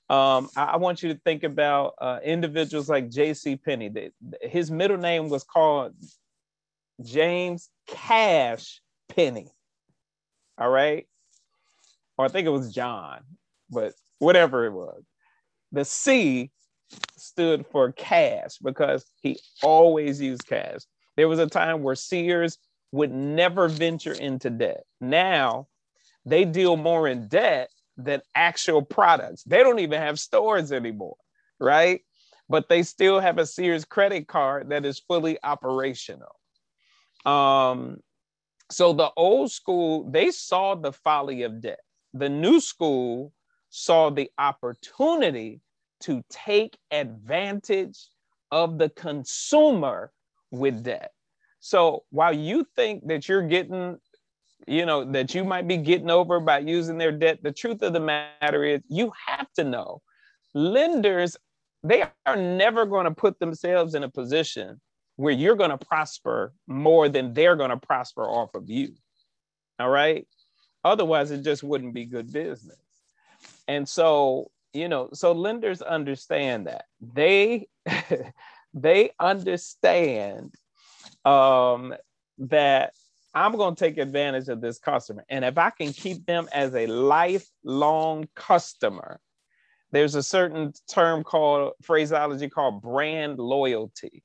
Um, 0.09 0.51
I, 0.57 0.65
I, 0.65 0.77
want 0.77 1.03
you 1.03 1.13
to 1.15 1.21
think 1.25 1.43
about 1.43 1.95
uh, 1.99 2.19
individuals 2.23 2.89
like 2.89 3.09
J.C. 3.09 3.57
Penney. 3.57 4.11
His 4.43 4.71
middle 4.71 4.99
name 4.99 5.29
was 5.29 5.45
called 5.45 5.95
James 7.03 7.71
Cash 7.87 8.83
Penney 9.09 9.49
All 10.59 10.69
right, 10.69 11.07
or 12.19 12.27
I 12.27 12.29
think 12.29 12.47
it 12.47 12.51
was 12.51 12.75
John, 12.75 13.21
but 13.71 13.95
whatever 14.19 14.67
it 14.67 14.73
was, 14.73 15.03
the 15.71 15.85
C 15.85 16.51
stood 17.17 17.67
for 17.67 17.93
cash 17.93 18.59
because 18.59 19.05
he 19.21 19.39
always 19.63 20.21
used 20.21 20.47
cash. 20.47 20.81
There 21.17 21.29
was 21.29 21.39
a 21.39 21.47
time 21.47 21.83
where 21.83 21.95
Sears 21.95 22.59
would 22.93 23.13
never 23.13 23.69
venture 23.69 24.13
into 24.13 24.51
debt. 24.51 24.85
Now 25.01 25.69
they 26.25 26.45
deal 26.45 26.77
more 26.77 27.09
in 27.09 27.29
debt 27.29 27.71
than 27.97 28.23
actual 28.35 28.83
products. 28.83 29.43
They 29.45 29.59
don't 29.59 29.79
even 29.79 30.01
have 30.01 30.19
stores 30.19 30.73
anymore, 30.73 31.17
right? 31.59 32.01
But 32.49 32.69
they 32.69 32.83
still 32.83 33.21
have 33.21 33.39
a 33.39 33.47
Sears 33.47 33.85
credit 33.85 34.29
card 34.29 34.71
that 34.71 34.85
is 34.85 34.99
fully 34.99 35.39
operational. 35.43 36.37
Um, 37.25 37.99
so 38.71 38.93
the 38.93 39.11
old 39.17 39.53
school, 39.53 40.11
they 40.11 40.31
saw 40.31 40.75
the 40.75 40.93
folly 40.93 41.43
of 41.43 41.61
debt. 41.61 41.81
The 42.15 42.29
new 42.29 42.61
school 42.61 43.33
saw 43.71 44.11
the 44.11 44.31
opportunity 44.39 45.61
to 46.03 46.23
take 46.31 46.77
advantage 46.91 47.99
of 48.51 48.79
the 48.79 48.91
consumer 48.91 50.13
with 50.51 50.85
debt. 50.85 51.13
So 51.61 52.05
while 52.11 52.33
you 52.33 52.67
think 52.77 53.07
that 53.07 53.29
you're 53.29 53.47
getting, 53.47 53.99
you 54.67 54.85
know, 54.85 55.05
that 55.13 55.35
you 55.35 55.45
might 55.45 55.67
be 55.67 55.77
getting 55.77 56.11
over 56.11 56.41
by 56.41 56.59
using 56.59 56.99
their 56.99 57.13
debt, 57.13 57.39
the 57.43 57.53
truth 57.53 57.83
of 57.83 57.93
the 57.93 58.01
matter 58.01 58.65
is 58.65 58.81
you 58.89 59.13
have 59.27 59.51
to 59.55 59.65
know 59.65 60.03
lenders, 60.55 61.37
they 61.83 62.05
are 62.27 62.37
never 62.37 62.85
going 62.87 63.05
to 63.05 63.11
put 63.11 63.39
themselves 63.39 63.95
in 63.95 64.03
a 64.03 64.09
position 64.09 64.81
where 65.17 65.33
you're 65.33 65.57
going 65.57 65.71
to 65.71 65.79
prosper 65.79 66.53
more 66.67 67.09
than 67.09 67.33
they're 67.33 67.57
going 67.57 67.71
to 67.71 67.77
prosper 67.77 68.23
off 68.23 68.55
of 68.55 68.69
you. 68.69 68.95
All 69.79 69.91
right. 69.91 70.27
Otherwise, 70.85 71.31
it 71.31 71.43
just 71.43 71.63
wouldn't 71.63 71.95
be 71.95 72.05
good 72.05 72.33
business. 72.33 72.77
And 73.69 73.89
so, 73.89 74.51
you 74.73 74.89
know, 74.89 75.11
so 75.13 75.33
lenders 75.33 75.83
understand 75.83 76.67
that. 76.67 76.87
They 77.01 77.69
they 78.75 79.11
understand 79.21 80.55
um, 81.25 81.95
that 82.39 82.95
I'm 83.35 83.57
going 83.57 83.75
to 83.75 83.85
take 83.85 83.99
advantage 83.99 84.49
of 84.49 84.61
this 84.61 84.79
customer. 84.79 85.25
And 85.29 85.45
if 85.45 85.57
I 85.57 85.71
can 85.71 85.93
keep 85.93 86.27
them 86.27 86.49
as 86.53 86.75
a 86.75 86.87
lifelong 86.87 88.29
customer, 88.35 89.21
there's 89.91 90.15
a 90.15 90.23
certain 90.23 90.73
term 90.89 91.23
called 91.23 91.73
phraseology 91.83 92.49
called 92.49 92.83
brand 92.83 93.39
loyalty. 93.39 94.23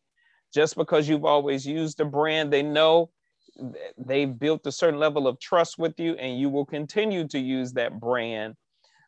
Just 0.54 0.76
because 0.76 1.08
you've 1.08 1.26
always 1.26 1.66
used 1.66 2.00
a 2.00 2.06
brand, 2.06 2.52
they 2.52 2.64
know 2.64 3.12
they've 3.98 4.38
built 4.38 4.66
a 4.66 4.72
certain 4.72 5.00
level 5.00 5.28
of 5.28 5.40
trust 5.40 5.78
with 5.78 6.00
you 6.00 6.14
and 6.14 6.40
you 6.40 6.50
will 6.50 6.66
continue 6.66 7.28
to 7.28 7.40
use 7.40 7.74
that 7.74 8.00
brand. 8.00 8.56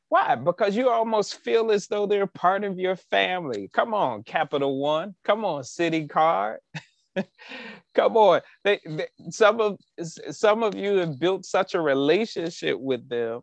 Why? 0.09 0.33
Because 0.35 0.75
you 0.75 0.89
almost 0.89 1.39
feel 1.43 1.71
as 1.71 1.87
though 1.87 2.07
they're 2.07 2.27
part 2.27 2.63
of 2.63 2.79
your 2.79 2.95
family. 2.95 3.69
Come 3.73 3.93
on, 3.93 4.23
Capital 4.23 4.79
One. 4.79 5.15
Come 5.23 5.45
on, 5.45 5.61
Citi 5.61 6.09
Card. 6.09 6.59
Come 7.93 8.17
on. 8.17 8.41
They, 8.63 8.79
they, 8.85 9.07
some 9.29 9.61
of 9.61 9.77
some 10.31 10.63
of 10.63 10.75
you 10.75 10.95
have 10.97 11.19
built 11.19 11.45
such 11.45 11.75
a 11.75 11.81
relationship 11.81 12.79
with 12.79 13.07
them, 13.07 13.41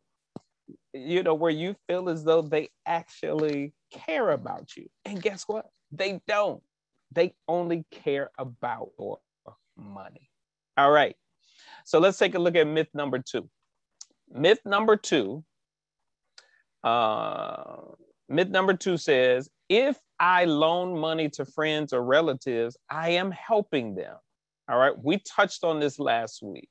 you 0.93 1.23
know, 1.23 1.35
where 1.35 1.53
you 1.53 1.77
feel 1.87 2.09
as 2.09 2.25
though 2.25 2.43
they 2.43 2.69
actually 2.85 3.73
care 3.93 4.31
about 4.31 4.77
you. 4.77 4.89
And 5.05 5.23
guess 5.23 5.45
what? 5.47 5.67
They 5.93 6.21
don't. 6.27 6.63
They 7.13 7.35
only 7.47 7.85
care 7.93 8.31
about 8.39 8.91
money. 9.77 10.31
All 10.77 10.91
right. 10.91 11.15
So 11.85 12.01
let's 12.01 12.19
take 12.19 12.35
a 12.35 12.41
look 12.41 12.57
at 12.57 12.67
myth 12.67 12.89
number 12.93 13.21
two. 13.21 13.49
Myth 14.33 14.59
number 14.65 14.97
two. 14.97 15.45
Uh, 16.87 17.79
myth 18.29 18.49
number 18.49 18.73
two 18.73 18.97
says 18.97 19.51
if 19.69 19.99
I 20.21 20.45
loan 20.45 20.99
money 20.99 21.29
to 21.31 21.45
friends 21.45 21.93
or 21.93 22.03
relatives, 22.03 22.77
I 22.89 23.11
am 23.11 23.33
helping 23.33 23.97
them. 23.97 24.15
All 24.69 24.79
right. 24.79 24.93
We 24.97 25.19
touched 25.19 25.65
on 25.65 25.81
this 25.81 25.99
last 25.99 26.43
week. 26.43 26.69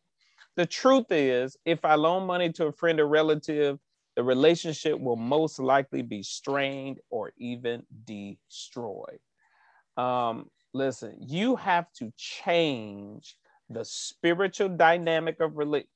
The 0.56 0.66
truth 0.66 1.08
is, 1.12 1.58
if 1.66 1.84
I 1.84 1.96
loan 1.96 2.26
money 2.26 2.50
to 2.54 2.68
a 2.68 2.72
friend 2.72 3.00
or 3.02 3.08
relative, 3.08 3.78
the 4.16 4.24
relationship 4.24 4.98
will 4.98 5.18
most 5.18 5.60
likely 5.60 6.02
be 6.02 6.24
strained 6.24 7.00
or 7.10 7.34
even 7.38 7.84
destroyed. 8.06 9.20
Um, 9.98 10.50
listen, 10.74 11.18
you 11.20 11.58
have 11.58 11.92
to 11.98 12.14
change 12.16 13.36
the 13.70 13.84
spiritual 13.84 14.70
dynamic 14.70 15.42
of 15.42 15.58
relate 15.58 15.88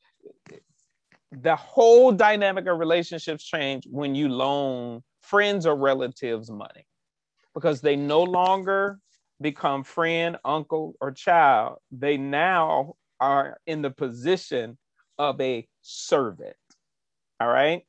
the 1.31 1.55
whole 1.55 2.11
dynamic 2.11 2.65
of 2.65 2.79
relationships 2.79 3.43
change 3.43 3.85
when 3.89 4.15
you 4.15 4.29
loan 4.29 5.03
friends 5.21 5.65
or 5.65 5.75
relatives 5.75 6.49
money 6.49 6.85
because 7.53 7.81
they 7.81 7.95
no 7.95 8.23
longer 8.23 8.99
become 9.41 9.83
friend, 9.83 10.37
uncle, 10.43 10.95
or 10.99 11.11
child. 11.11 11.77
They 11.91 12.17
now 12.17 12.95
are 13.19 13.57
in 13.67 13.81
the 13.81 13.91
position 13.91 14.77
of 15.17 15.39
a 15.41 15.67
servant. 15.81 16.55
All 17.39 17.47
right. 17.47 17.83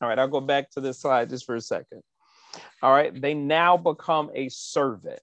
All 0.00 0.08
right. 0.08 0.18
I'll 0.18 0.28
go 0.28 0.40
back 0.40 0.70
to 0.72 0.80
this 0.80 1.00
slide 1.00 1.30
just 1.30 1.46
for 1.46 1.56
a 1.56 1.60
second. 1.60 2.02
All 2.82 2.92
right. 2.92 3.18
They 3.18 3.34
now 3.34 3.76
become 3.76 4.30
a 4.34 4.48
servant. 4.50 5.20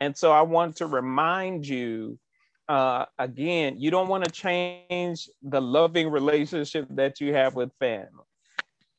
And 0.00 0.16
so 0.16 0.32
I 0.32 0.42
want 0.42 0.76
to 0.76 0.86
remind 0.86 1.66
you 1.66 2.18
uh, 2.68 3.06
again, 3.18 3.76
you 3.78 3.90
don't 3.90 4.08
want 4.08 4.24
to 4.24 4.30
change 4.30 5.28
the 5.42 5.60
loving 5.60 6.10
relationship 6.10 6.86
that 6.90 7.20
you 7.20 7.34
have 7.34 7.54
with 7.54 7.70
family. 7.78 8.24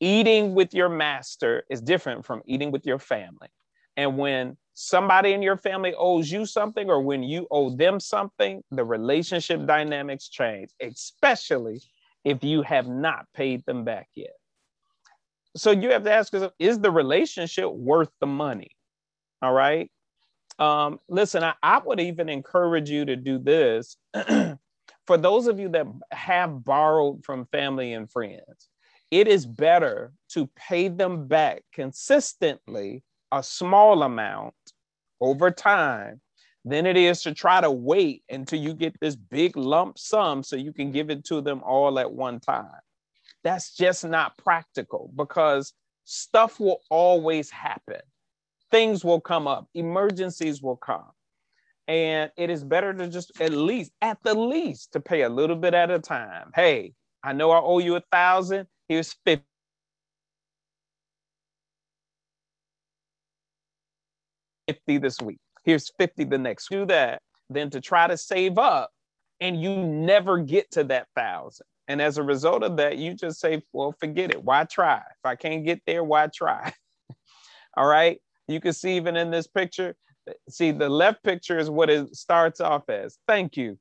Eating 0.00 0.54
with 0.54 0.74
your 0.74 0.88
master 0.88 1.64
is 1.70 1.80
different 1.80 2.24
from 2.24 2.42
eating 2.46 2.70
with 2.70 2.86
your 2.86 2.98
family. 2.98 3.48
And 3.96 4.18
when 4.18 4.56
somebody 4.74 5.32
in 5.32 5.42
your 5.42 5.56
family 5.56 5.94
owes 5.96 6.30
you 6.30 6.44
something 6.44 6.90
or 6.90 7.00
when 7.00 7.22
you 7.22 7.46
owe 7.50 7.74
them 7.74 7.98
something, 7.98 8.62
the 8.70 8.84
relationship 8.84 9.66
dynamics 9.66 10.28
change, 10.28 10.70
especially 10.82 11.80
if 12.24 12.44
you 12.44 12.62
have 12.62 12.86
not 12.86 13.26
paid 13.34 13.64
them 13.64 13.84
back 13.84 14.08
yet. 14.14 14.34
So 15.56 15.70
you 15.70 15.90
have 15.92 16.04
to 16.04 16.12
ask 16.12 16.32
yourself, 16.32 16.52
is 16.58 16.78
the 16.78 16.90
relationship 16.90 17.70
worth 17.70 18.10
the 18.20 18.26
money? 18.26 18.72
All 19.40 19.54
right. 19.54 19.90
Um, 20.58 21.00
listen, 21.08 21.42
I, 21.42 21.54
I 21.62 21.78
would 21.78 22.00
even 22.00 22.28
encourage 22.28 22.88
you 22.88 23.04
to 23.04 23.16
do 23.16 23.38
this. 23.38 23.96
For 25.06 25.16
those 25.16 25.46
of 25.46 25.60
you 25.60 25.68
that 25.70 25.86
have 26.10 26.64
borrowed 26.64 27.24
from 27.24 27.46
family 27.46 27.92
and 27.92 28.10
friends, 28.10 28.68
it 29.10 29.28
is 29.28 29.46
better 29.46 30.12
to 30.30 30.48
pay 30.56 30.88
them 30.88 31.28
back 31.28 31.62
consistently 31.72 33.04
a 33.30 33.42
small 33.42 34.02
amount 34.02 34.54
over 35.20 35.50
time 35.50 36.20
than 36.64 36.86
it 36.86 36.96
is 36.96 37.22
to 37.22 37.32
try 37.32 37.60
to 37.60 37.70
wait 37.70 38.24
until 38.28 38.58
you 38.58 38.74
get 38.74 38.98
this 39.00 39.14
big 39.14 39.56
lump 39.56 39.98
sum 39.98 40.42
so 40.42 40.56
you 40.56 40.72
can 40.72 40.90
give 40.90 41.10
it 41.10 41.24
to 41.24 41.40
them 41.40 41.62
all 41.62 41.98
at 42.00 42.10
one 42.10 42.40
time. 42.40 42.66
That's 43.44 43.76
just 43.76 44.04
not 44.04 44.36
practical 44.38 45.10
because 45.14 45.72
stuff 46.04 46.58
will 46.58 46.80
always 46.90 47.50
happen 47.50 48.00
things 48.76 49.02
will 49.02 49.20
come 49.22 49.48
up, 49.48 49.66
emergencies 49.74 50.60
will 50.60 50.76
come. 50.76 51.06
And 51.88 52.30
it 52.36 52.50
is 52.50 52.62
better 52.62 52.92
to 52.92 53.08
just 53.08 53.32
at 53.40 53.52
least, 53.52 53.92
at 54.02 54.18
the 54.22 54.34
least, 54.34 54.92
to 54.92 55.00
pay 55.00 55.22
a 55.22 55.30
little 55.30 55.56
bit 55.56 55.72
at 55.72 55.90
a 55.90 55.98
time. 55.98 56.50
Hey, 56.54 56.92
I 57.24 57.32
know 57.32 57.52
I 57.52 57.58
owe 57.60 57.78
you 57.78 57.96
a 57.96 58.02
thousand. 58.12 58.66
Here's 58.88 59.14
50. 59.24 59.42
Fifty 64.68 64.98
this 64.98 65.22
week. 65.22 65.38
Here's 65.64 65.90
50 65.98 66.24
the 66.24 66.36
next. 66.38 66.68
Do 66.70 66.84
that, 66.86 67.22
then 67.48 67.70
to 67.70 67.80
try 67.80 68.06
to 68.08 68.16
save 68.16 68.58
up, 68.58 68.90
and 69.40 69.62
you 69.62 69.76
never 69.76 70.38
get 70.38 70.70
to 70.72 70.84
that 70.84 71.06
thousand. 71.16 71.66
And 71.88 72.02
as 72.02 72.18
a 72.18 72.22
result 72.22 72.62
of 72.64 72.76
that, 72.76 72.98
you 72.98 73.14
just 73.14 73.40
say, 73.40 73.62
well, 73.72 73.94
forget 74.00 74.32
it. 74.32 74.42
Why 74.42 74.64
try? 74.64 74.98
If 74.98 75.24
I 75.24 75.36
can't 75.36 75.64
get 75.64 75.80
there, 75.86 76.04
why 76.04 76.26
try? 76.34 76.72
All 77.76 77.86
right. 77.86 78.18
You 78.48 78.60
can 78.60 78.72
see 78.72 78.96
even 78.96 79.16
in 79.16 79.30
this 79.30 79.46
picture, 79.46 79.96
see 80.48 80.72
the 80.72 80.88
left 80.88 81.22
picture 81.22 81.58
is 81.58 81.70
what 81.70 81.90
it 81.90 82.14
starts 82.14 82.60
off 82.60 82.88
as. 82.88 83.18
Thank 83.26 83.56
you. 83.56 83.78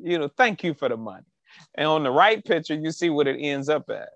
You 0.00 0.18
know, 0.18 0.28
thank 0.36 0.62
you 0.62 0.74
for 0.74 0.88
the 0.88 0.96
money. 0.96 1.24
And 1.74 1.88
on 1.88 2.02
the 2.02 2.10
right 2.10 2.44
picture, 2.44 2.74
you 2.74 2.90
see 2.90 3.10
what 3.10 3.26
it 3.26 3.38
ends 3.40 3.68
up 3.68 3.88
as. 3.90 4.08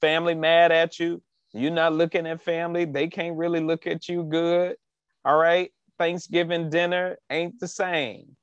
Family 0.00 0.34
mad 0.34 0.72
at 0.72 0.98
you. 0.98 1.22
You're 1.52 1.70
not 1.70 1.92
looking 1.92 2.26
at 2.26 2.42
family. 2.42 2.84
They 2.84 3.08
can't 3.08 3.36
really 3.36 3.60
look 3.60 3.86
at 3.86 4.08
you 4.08 4.24
good. 4.24 4.76
All 5.24 5.36
right. 5.36 5.70
Thanksgiving 5.98 6.70
dinner 6.70 7.18
ain't 7.30 7.60
the 7.60 7.68
same 7.68 8.36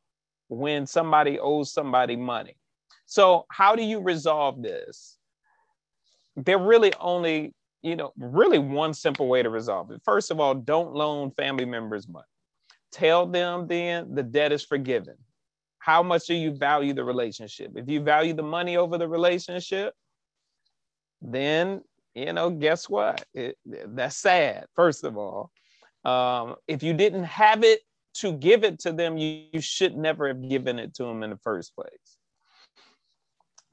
when 0.48 0.86
somebody 0.86 1.40
owes 1.40 1.74
somebody 1.74 2.16
money. 2.16 2.56
So, 3.06 3.46
how 3.50 3.76
do 3.76 3.84
you 3.84 4.00
resolve 4.00 4.62
this? 4.62 5.18
There 6.36 6.60
really 6.60 6.94
only 7.00 7.54
you 7.82 7.96
know, 7.96 8.12
really 8.18 8.60
one 8.60 8.94
simple 8.94 9.28
way 9.28 9.42
to 9.42 9.50
resolve 9.50 9.92
it. 9.92 10.02
First 10.04 10.32
of 10.32 10.40
all, 10.40 10.54
don't 10.54 10.94
loan 10.94 11.32
family 11.32 11.66
members 11.66 12.08
money. 12.08 12.26
Tell 12.92 13.26
them 13.26 13.68
then 13.68 14.14
the 14.16 14.24
debt 14.24 14.52
is 14.52 14.66
forgiven. 14.66 15.16
How 15.80 16.04
much 16.04 16.28
do 16.28 16.34
you 16.34 16.52
value 16.52 16.94
the 16.94 17.04
relationship? 17.04 17.72
If 17.76 17.88
you 17.88 18.02
value 18.02 18.34
the 18.34 18.44
money 18.44 18.78
over 18.78 18.98
the 18.98 19.08
relationship, 19.08 19.94
then, 21.22 21.82
you 22.16 22.34
know, 22.34 22.50
guess 22.50 22.90
what? 22.90 23.24
It, 23.34 23.58
that's 23.66 24.18
sad, 24.18 24.66
first 24.76 25.04
of 25.04 25.18
all. 25.18 25.52
Um, 26.04 26.56
if 26.68 26.84
you 26.84 26.94
didn't 26.94 27.26
have 27.26 27.64
it 27.64 27.82
to 28.16 28.34
give 28.34 28.64
it 28.64 28.80
to 28.80 28.92
them, 28.92 29.18
you, 29.18 29.46
you 29.54 29.62
should 29.62 29.96
never 29.96 30.28
have 30.28 30.48
given 30.48 30.80
it 30.80 30.94
to 30.96 31.04
them 31.04 31.24
in 31.24 31.30
the 31.30 31.38
first 31.38 31.76
place. 31.76 32.18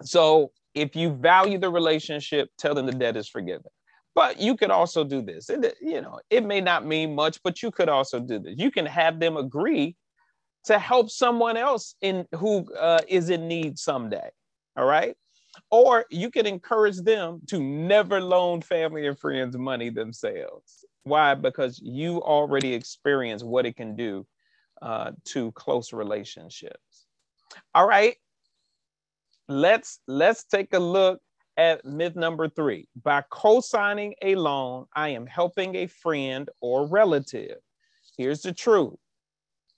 So 0.02 0.52
if 0.74 0.94
you 0.94 1.10
value 1.10 1.58
the 1.58 1.70
relationship, 1.70 2.50
tell 2.58 2.74
them 2.74 2.86
the 2.86 2.92
debt 2.92 3.16
is 3.16 3.28
forgiven. 3.28 3.70
But 4.16 4.40
you 4.40 4.56
could 4.56 4.70
also 4.70 5.04
do 5.04 5.20
this. 5.20 5.50
It, 5.50 5.76
you 5.80 6.00
know, 6.00 6.18
it 6.30 6.42
may 6.42 6.62
not 6.62 6.86
mean 6.86 7.14
much, 7.14 7.38
but 7.44 7.62
you 7.62 7.70
could 7.70 7.90
also 7.90 8.18
do 8.18 8.38
this. 8.38 8.54
You 8.56 8.70
can 8.70 8.86
have 8.86 9.20
them 9.20 9.36
agree 9.36 9.94
to 10.64 10.78
help 10.78 11.10
someone 11.10 11.58
else 11.58 11.94
in 12.00 12.26
who 12.34 12.66
uh, 12.74 13.00
is 13.06 13.28
in 13.28 13.46
need 13.46 13.78
someday. 13.78 14.30
All 14.76 14.86
right. 14.86 15.14
Or 15.70 16.06
you 16.10 16.30
can 16.30 16.46
encourage 16.46 16.96
them 17.02 17.40
to 17.48 17.62
never 17.62 18.20
loan 18.20 18.62
family 18.62 19.06
and 19.06 19.18
friends 19.18 19.56
money 19.56 19.90
themselves. 19.90 20.84
Why? 21.04 21.34
Because 21.34 21.78
you 21.82 22.22
already 22.22 22.72
experienced 22.72 23.44
what 23.44 23.66
it 23.66 23.76
can 23.76 23.96
do 23.96 24.26
uh, 24.80 25.12
to 25.26 25.52
close 25.52 25.92
relationships. 25.92 27.06
All 27.74 27.86
right. 27.86 28.16
Let's 29.46 30.00
let's 30.08 30.44
take 30.44 30.72
a 30.72 30.78
look 30.78 31.20
at 31.56 31.84
myth 31.84 32.16
number 32.16 32.48
three 32.48 32.88
by 33.02 33.22
co 33.30 33.60
signing 33.60 34.14
a 34.22 34.34
loan, 34.34 34.86
I 34.94 35.10
am 35.10 35.26
helping 35.26 35.76
a 35.76 35.86
friend 35.86 36.48
or 36.60 36.86
relative. 36.86 37.58
Here's 38.16 38.42
the 38.42 38.52
truth 38.52 38.96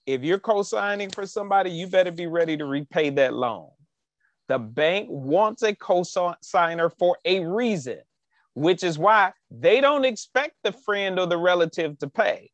if 0.05 0.23
you're 0.23 0.39
co 0.39 0.63
signing 0.63 1.09
for 1.09 1.25
somebody, 1.25 1.69
you 1.69 1.87
better 1.87 2.11
be 2.11 2.27
ready 2.27 2.57
to 2.57 2.65
repay 2.65 3.11
that 3.11 3.33
loan. 3.33 3.69
The 4.47 4.57
bank 4.57 5.07
wants 5.09 5.61
a 5.61 5.75
co 5.75 6.03
signer 6.41 6.89
for 6.89 7.17
a 7.25 7.45
reason, 7.45 7.99
which 8.55 8.83
is 8.83 8.97
why 8.97 9.33
they 9.51 9.79
don't 9.79 10.05
expect 10.05 10.55
the 10.63 10.71
friend 10.71 11.19
or 11.19 11.27
the 11.27 11.37
relative 11.37 11.99
to 11.99 12.09
pay. 12.09 12.49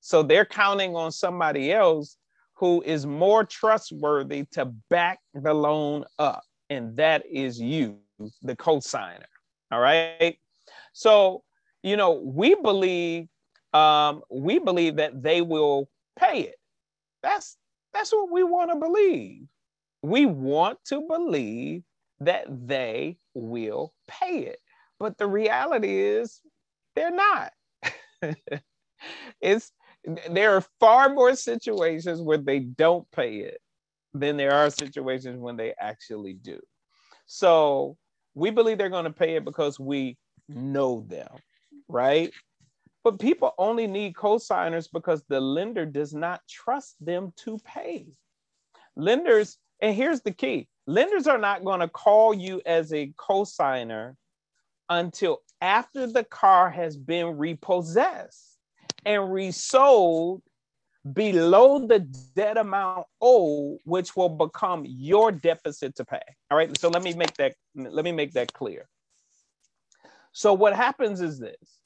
So 0.00 0.22
they're 0.22 0.44
counting 0.44 0.96
on 0.96 1.12
somebody 1.12 1.72
else 1.72 2.16
who 2.54 2.82
is 2.82 3.06
more 3.06 3.44
trustworthy 3.44 4.44
to 4.52 4.66
back 4.90 5.20
the 5.32 5.54
loan 5.54 6.04
up, 6.18 6.42
and 6.68 6.96
that 6.96 7.24
is 7.30 7.60
you, 7.60 7.98
the 8.42 8.56
co-signer. 8.56 9.26
All 9.72 9.80
right. 9.80 10.36
So, 10.92 11.42
you 11.82 11.96
know, 11.96 12.12
we 12.12 12.54
believe 12.54 13.28
um, 13.72 14.22
we 14.30 14.58
believe 14.58 14.96
that 14.96 15.22
they 15.22 15.42
will 15.42 15.88
pay 16.18 16.40
it. 16.40 16.56
That's 17.22 17.56
that's 17.92 18.12
what 18.12 18.30
we 18.30 18.42
want 18.42 18.70
to 18.70 18.76
believe. 18.76 19.46
We 20.02 20.26
want 20.26 20.78
to 20.86 21.02
believe 21.08 21.82
that 22.20 22.46
they 22.66 23.18
will 23.34 23.92
pay 24.08 24.40
it. 24.40 24.58
But 24.98 25.18
the 25.18 25.26
reality 25.26 26.00
is 26.00 26.40
they're 26.94 27.10
not. 27.10 27.52
it's 29.40 29.72
there 30.30 30.56
are 30.56 30.64
far 30.78 31.08
more 31.10 31.34
situations 31.36 32.20
where 32.20 32.38
they 32.38 32.60
don't 32.60 33.10
pay 33.10 33.38
it 33.38 33.60
than 34.14 34.36
there 34.36 34.52
are 34.52 34.70
situations 34.70 35.38
when 35.38 35.56
they 35.56 35.74
actually 35.78 36.34
do. 36.34 36.58
So 37.26 37.96
we 38.34 38.50
believe 38.50 38.78
they're 38.78 38.88
going 38.88 39.04
to 39.04 39.10
pay 39.10 39.36
it 39.36 39.44
because 39.44 39.78
we 39.78 40.16
know 40.48 41.04
them, 41.08 41.28
right? 41.88 42.32
But 43.02 43.18
people 43.18 43.54
only 43.58 43.86
need 43.86 44.14
cosigners 44.14 44.88
because 44.92 45.24
the 45.28 45.40
lender 45.40 45.86
does 45.86 46.12
not 46.12 46.42
trust 46.48 46.96
them 47.00 47.32
to 47.44 47.58
pay. 47.64 48.06
Lenders, 48.96 49.58
and 49.80 49.94
here's 49.94 50.20
the 50.20 50.32
key 50.32 50.68
lenders 50.86 51.26
are 51.26 51.38
not 51.38 51.64
going 51.64 51.80
to 51.80 51.88
call 51.88 52.34
you 52.34 52.60
as 52.66 52.92
a 52.92 53.12
cosigner 53.18 54.16
until 54.88 55.38
after 55.60 56.06
the 56.06 56.24
car 56.24 56.68
has 56.68 56.96
been 56.96 57.38
repossessed 57.38 58.58
and 59.04 59.32
resold 59.32 60.42
below 61.12 61.86
the 61.86 62.00
debt 62.34 62.58
amount 62.58 63.06
owed, 63.20 63.78
which 63.84 64.16
will 64.16 64.28
become 64.28 64.84
your 64.86 65.32
deficit 65.32 65.96
to 65.96 66.04
pay. 66.04 66.20
All 66.50 66.58
right. 66.58 66.76
So 66.78 66.88
let 66.88 67.02
me 67.02 67.14
make 67.14 67.34
that 67.34 67.54
let 67.74 68.04
me 68.04 68.12
make 68.12 68.32
that 68.32 68.52
clear. 68.52 68.88
So 70.32 70.52
what 70.52 70.74
happens 70.74 71.20
is 71.20 71.38
this: 71.38 71.80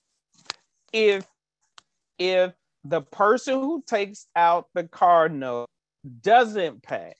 if 0.92 1.26
if 2.18 2.52
the 2.84 3.02
person 3.02 3.54
who 3.60 3.82
takes 3.86 4.26
out 4.36 4.66
the 4.74 4.84
car 4.84 5.28
note 5.28 5.68
doesn't 6.22 6.82
pay, 6.82 7.14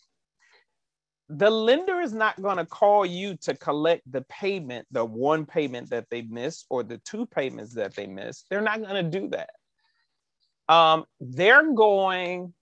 the 1.28 1.50
lender 1.50 2.00
is 2.00 2.12
not 2.12 2.40
going 2.42 2.59
to 2.59 2.66
call 2.66 3.07
you 3.07 3.37
to 3.42 3.54
collect 3.54 4.02
the 4.11 4.22
payment, 4.22 4.87
the 4.90 5.04
one 5.04 5.46
payment 5.46 5.90
that 5.90 6.07
they 6.11 6.22
missed 6.22 6.66
or 6.68 6.83
the 6.83 6.98
two 6.98 7.24
payments 7.26 7.74
that 7.74 7.94
they 7.94 8.07
missed. 8.07 8.46
They're 8.50 8.61
not 8.61 8.83
going 8.83 9.11
to 9.11 9.20
do 9.20 9.28
that. 9.28 9.50
Um, 10.68 11.05
they're 11.20 11.72
going 11.72 12.53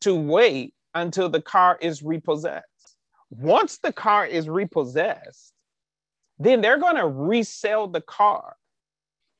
to 0.00 0.14
wait 0.14 0.74
until 0.94 1.28
the 1.28 1.40
car 1.40 1.78
is 1.80 2.02
repossessed. 2.02 2.96
Once 3.30 3.78
the 3.78 3.92
car 3.92 4.26
is 4.26 4.48
repossessed, 4.48 5.52
then 6.38 6.60
they're 6.60 6.78
going 6.78 6.96
to 6.96 7.06
resell 7.06 7.86
the 7.88 8.00
car. 8.00 8.56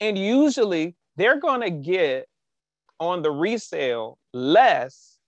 And 0.00 0.18
usually 0.18 0.96
they're 1.16 1.40
going 1.40 1.60
to 1.60 1.70
get 1.70 2.28
on 3.00 3.22
the 3.22 3.30
resale 3.30 4.18
less 4.32 5.18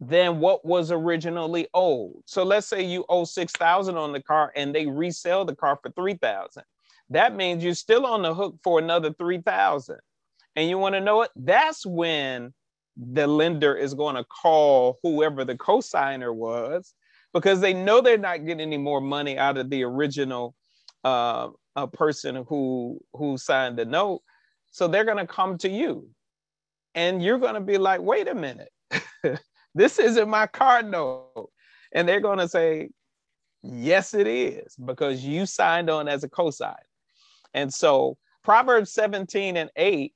than 0.00 0.40
what 0.40 0.64
was 0.64 0.90
originally 0.90 1.68
owed. 1.72 2.22
So 2.26 2.42
let's 2.42 2.66
say 2.66 2.84
you 2.84 3.04
owe 3.08 3.24
6,000 3.24 3.96
on 3.96 4.12
the 4.12 4.22
car 4.22 4.52
and 4.56 4.74
they 4.74 4.86
resell 4.86 5.44
the 5.44 5.54
car 5.54 5.78
for 5.80 5.90
3,000. 5.90 6.62
That 7.10 7.36
means 7.36 7.62
you're 7.62 7.74
still 7.74 8.06
on 8.06 8.22
the 8.22 8.34
hook 8.34 8.56
for 8.62 8.78
another 8.78 9.12
3,000. 9.12 9.98
And 10.56 10.68
you 10.68 10.78
want 10.78 10.94
to 10.94 11.00
know 11.00 11.22
it? 11.22 11.30
That's 11.36 11.84
when 11.84 12.52
the 12.96 13.26
lender 13.26 13.74
is 13.74 13.94
going 13.94 14.14
to 14.14 14.24
call 14.24 14.98
whoever 15.02 15.44
the 15.44 15.56
cosigner 15.56 16.32
was 16.32 16.94
because 17.32 17.60
they 17.60 17.74
know 17.74 18.00
they're 18.00 18.16
not 18.16 18.46
getting 18.46 18.60
any 18.60 18.78
more 18.78 19.00
money 19.00 19.36
out 19.36 19.58
of 19.58 19.68
the 19.68 19.82
original 19.82 20.54
uh, 21.02 21.48
a 21.76 21.88
person 21.88 22.44
who 22.48 23.00
who 23.14 23.36
signed 23.36 23.76
the 23.78 23.84
note. 23.84 24.22
So 24.70 24.86
they're 24.86 25.04
going 25.04 25.18
to 25.18 25.26
come 25.26 25.58
to 25.58 25.68
you 25.68 26.08
and 26.94 27.22
you're 27.22 27.38
going 27.38 27.54
to 27.54 27.60
be 27.60 27.78
like, 27.78 28.00
wait 28.00 28.28
a 28.28 28.34
minute. 28.34 28.70
This 29.74 29.98
isn't 29.98 30.28
my 30.28 30.46
card 30.46 30.90
note. 30.90 31.50
And 31.92 32.08
they're 32.08 32.20
going 32.20 32.38
to 32.38 32.48
say, 32.48 32.90
yes, 33.62 34.14
it 34.14 34.26
is, 34.26 34.74
because 34.76 35.24
you 35.24 35.46
signed 35.46 35.90
on 35.90 36.08
as 36.08 36.24
a 36.24 36.28
cosigner. 36.28 36.76
And 37.54 37.72
so 37.72 38.16
Proverbs 38.42 38.92
17 38.92 39.56
and 39.56 39.70
8, 39.76 40.12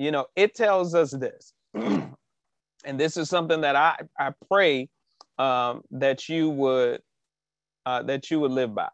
you 0.00 0.10
know, 0.10 0.26
it 0.34 0.54
tells 0.54 0.94
us 0.94 1.10
this. 1.12 1.52
and 1.74 2.10
this 2.98 3.18
is 3.18 3.28
something 3.28 3.60
that 3.60 3.76
I, 3.76 3.98
I 4.18 4.32
pray 4.48 4.88
um, 5.38 5.82
that 5.92 6.28
you 6.28 6.48
would 6.50 7.02
uh, 7.86 8.02
that 8.04 8.30
you 8.30 8.40
would 8.40 8.52
live 8.52 8.74
by. 8.74 8.88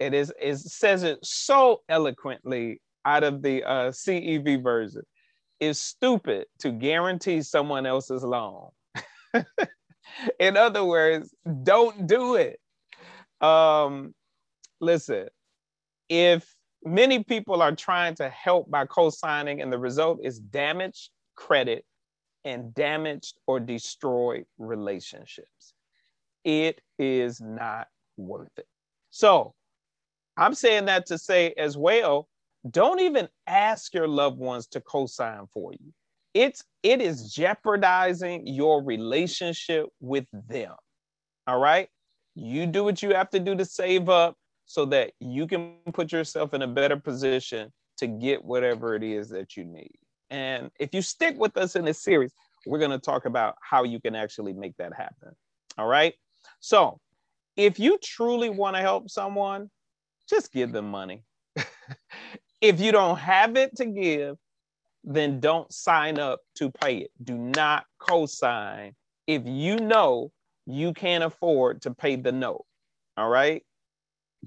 It 0.00 0.14
is 0.14 0.32
it 0.40 0.58
says 0.58 1.02
it 1.02 1.18
so 1.22 1.82
eloquently 1.88 2.80
out 3.04 3.22
of 3.22 3.42
the 3.42 3.64
uh, 3.64 3.90
CEV 3.90 4.62
version. 4.62 5.02
It's 5.60 5.80
stupid 5.80 6.46
to 6.60 6.72
guarantee 6.72 7.42
someone 7.42 7.86
else's 7.86 8.24
loan 8.24 8.70
In 10.40 10.56
other 10.56 10.84
words, 10.84 11.34
don't 11.62 12.06
do 12.06 12.36
it. 12.36 12.58
Um, 13.40 14.14
listen, 14.80 15.28
if 16.08 16.52
many 16.84 17.22
people 17.22 17.62
are 17.62 17.74
trying 17.74 18.14
to 18.16 18.28
help 18.28 18.70
by 18.70 18.86
co-signing 18.86 19.60
and 19.60 19.72
the 19.72 19.78
result 19.78 20.20
is 20.22 20.38
damaged 20.38 21.10
credit 21.34 21.84
and 22.44 22.74
damaged 22.74 23.38
or 23.46 23.60
destroyed 23.60 24.44
relationships, 24.58 25.74
it 26.44 26.80
is 26.98 27.40
not 27.40 27.86
worth 28.16 28.50
it. 28.56 28.66
So 29.10 29.54
I'm 30.36 30.54
saying 30.54 30.86
that 30.86 31.06
to 31.06 31.18
say 31.18 31.54
as 31.56 31.76
well, 31.76 32.28
don't 32.70 33.00
even 33.00 33.28
ask 33.46 33.92
your 33.94 34.08
loved 34.08 34.38
ones 34.38 34.66
to 34.68 34.80
co-sign 34.80 35.46
for 35.52 35.72
you 35.72 35.92
it's 36.34 36.64
it 36.82 37.00
is 37.00 37.32
jeopardizing 37.32 38.46
your 38.46 38.82
relationship 38.82 39.86
with 40.00 40.26
them. 40.32 40.74
All 41.46 41.58
right? 41.58 41.88
You 42.34 42.66
do 42.66 42.84
what 42.84 43.02
you 43.02 43.14
have 43.14 43.30
to 43.30 43.40
do 43.40 43.54
to 43.54 43.64
save 43.64 44.08
up 44.08 44.36
so 44.72 44.86
that 44.86 45.12
you 45.20 45.46
can 45.46 45.74
put 45.92 46.12
yourself 46.12 46.54
in 46.54 46.62
a 46.62 46.66
better 46.66 46.96
position 46.96 47.70
to 47.98 48.06
get 48.06 48.42
whatever 48.42 48.94
it 48.94 49.02
is 49.02 49.28
that 49.28 49.54
you 49.54 49.66
need. 49.66 49.98
And 50.30 50.70
if 50.80 50.94
you 50.94 51.02
stick 51.02 51.36
with 51.36 51.58
us 51.58 51.76
in 51.76 51.84
this 51.84 52.02
series, 52.02 52.32
we're 52.64 52.78
going 52.78 52.90
to 52.90 52.98
talk 52.98 53.26
about 53.26 53.56
how 53.60 53.84
you 53.84 54.00
can 54.00 54.14
actually 54.14 54.54
make 54.54 54.74
that 54.78 54.94
happen. 54.94 55.36
All 55.76 55.86
right? 55.86 56.14
So, 56.60 56.98
if 57.54 57.78
you 57.78 57.98
truly 58.02 58.48
want 58.48 58.74
to 58.76 58.80
help 58.80 59.10
someone, 59.10 59.68
just 60.26 60.50
give 60.50 60.72
them 60.72 60.90
money. 60.90 61.22
if 62.62 62.80
you 62.80 62.92
don't 62.92 63.18
have 63.18 63.58
it 63.58 63.76
to 63.76 63.84
give, 63.84 64.38
then 65.04 65.38
don't 65.38 65.70
sign 65.70 66.18
up 66.18 66.40
to 66.54 66.70
pay 66.70 66.96
it. 66.96 67.10
Do 67.22 67.36
not 67.36 67.84
co 67.98 68.24
sign 68.24 68.94
if 69.26 69.42
you 69.44 69.76
know 69.76 70.32
you 70.64 70.94
can't 70.94 71.24
afford 71.24 71.82
to 71.82 71.90
pay 71.92 72.16
the 72.16 72.32
note. 72.32 72.64
All 73.18 73.28
right. 73.28 73.62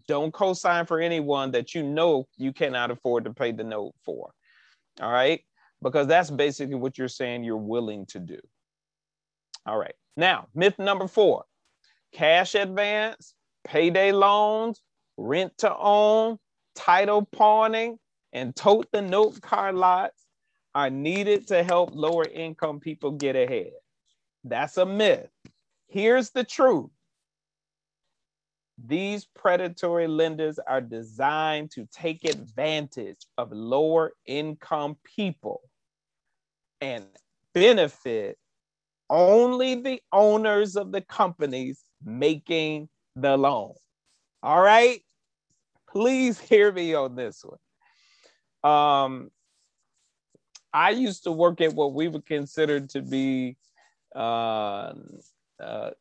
Don't 0.07 0.33
co 0.33 0.53
sign 0.53 0.85
for 0.85 0.99
anyone 0.99 1.51
that 1.51 1.73
you 1.73 1.83
know 1.83 2.27
you 2.37 2.53
cannot 2.53 2.91
afford 2.91 3.25
to 3.25 3.33
pay 3.33 3.51
the 3.51 3.63
note 3.63 3.93
for. 4.03 4.31
All 5.01 5.11
right. 5.11 5.41
Because 5.81 6.07
that's 6.07 6.31
basically 6.31 6.75
what 6.75 6.97
you're 6.97 7.07
saying 7.07 7.43
you're 7.43 7.57
willing 7.57 8.05
to 8.07 8.19
do. 8.19 8.39
All 9.65 9.77
right. 9.77 9.95
Now, 10.17 10.47
myth 10.53 10.77
number 10.79 11.07
four 11.07 11.45
cash 12.13 12.55
advance, 12.55 13.33
payday 13.65 14.11
loans, 14.11 14.81
rent 15.17 15.57
to 15.59 15.75
own, 15.75 16.37
title 16.75 17.25
pawning, 17.25 17.97
and 18.31 18.55
tote 18.55 18.87
the 18.91 19.01
note 19.01 19.41
car 19.41 19.73
lots 19.73 20.25
are 20.73 20.89
needed 20.89 21.47
to 21.47 21.63
help 21.63 21.91
lower 21.93 22.25
income 22.25 22.79
people 22.79 23.11
get 23.11 23.35
ahead. 23.35 23.71
That's 24.43 24.77
a 24.77 24.85
myth. 24.85 25.29
Here's 25.87 26.31
the 26.31 26.43
truth 26.43 26.89
these 28.83 29.25
predatory 29.25 30.07
lenders 30.07 30.59
are 30.59 30.81
designed 30.81 31.71
to 31.71 31.87
take 31.91 32.25
advantage 32.25 33.25
of 33.37 33.51
lower 33.51 34.13
income 34.25 34.97
people 35.03 35.61
and 36.81 37.05
benefit 37.53 38.37
only 39.09 39.75
the 39.75 40.01
owners 40.11 40.75
of 40.75 40.91
the 40.91 41.01
companies 41.01 41.81
making 42.03 42.89
the 43.15 43.37
loan. 43.37 43.73
All 44.43 44.61
right? 44.61 45.01
Please 45.89 46.39
hear 46.39 46.71
me 46.71 46.93
on 46.93 47.15
this 47.15 47.43
one. 47.43 48.71
Um, 48.71 49.31
I 50.73 50.89
used 50.89 51.23
to 51.23 51.31
work 51.31 51.61
at 51.61 51.73
what 51.73 51.93
we 51.93 52.09
would 52.09 52.25
consider 52.25 52.81
to 52.81 53.01
be 53.01 53.55
uh, 54.13 54.93
uh, 55.63 55.91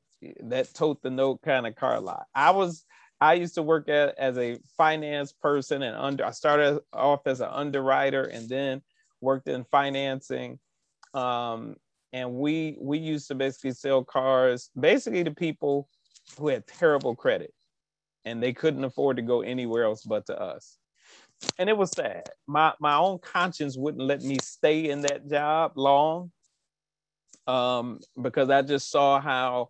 that 0.45 0.73
tote 0.75 1.03
the 1.03 1.11
note 1.11 1.43
kind 1.43 1.67
of 1.67 1.77
car 1.77 2.01
lot. 2.01 2.27
I 2.35 2.51
was 2.51 2.85
I 3.21 3.35
used 3.35 3.55
to 3.55 3.63
work 3.63 3.89
at 3.89 4.19
as 4.19 4.37
a 4.39 4.59
finance 4.77 5.33
person 5.33 5.83
and 5.83 5.97
under 5.97 6.25
I 6.25 6.31
started 6.31 6.81
off 6.93 7.27
as 7.27 7.41
an 7.41 7.49
underwriter 7.51 8.25
and 8.25 8.49
then 8.49 8.83
worked 9.21 9.49
in 9.49 9.65
financing. 9.65 10.59
Um, 11.15 11.77
and 12.15 12.33
we 12.33 12.79
we 12.81 12.99
used 12.99 13.29
to 13.29 13.35
basically 13.35 13.73
sell 13.73 14.05
cars 14.05 14.71
basically 14.79 15.25
to 15.25 15.33
people 15.33 15.89
who 16.39 16.49
had 16.49 16.67
terrible 16.67 17.15
credit 17.15 17.53
and 18.25 18.43
they 18.43 18.53
couldn't 18.53 18.85
afford 18.85 19.17
to 19.17 19.23
go 19.23 19.43
anywhere 19.43 19.85
else 19.85 20.03
but 20.05 20.25
to 20.27 20.41
us 20.41 20.79
and 21.59 21.69
it 21.69 21.77
was 21.77 21.91
sad 21.91 22.23
my 22.47 22.73
my 22.81 22.95
own 22.97 23.19
conscience 23.19 23.77
wouldn't 23.77 24.05
let 24.05 24.23
me 24.23 24.39
stay 24.41 24.89
in 24.89 25.03
that 25.03 25.29
job 25.29 25.73
long 25.75 26.31
um 27.47 27.99
because 28.23 28.49
i 28.49 28.63
just 28.63 28.91
saw 28.91 29.21
how 29.21 29.69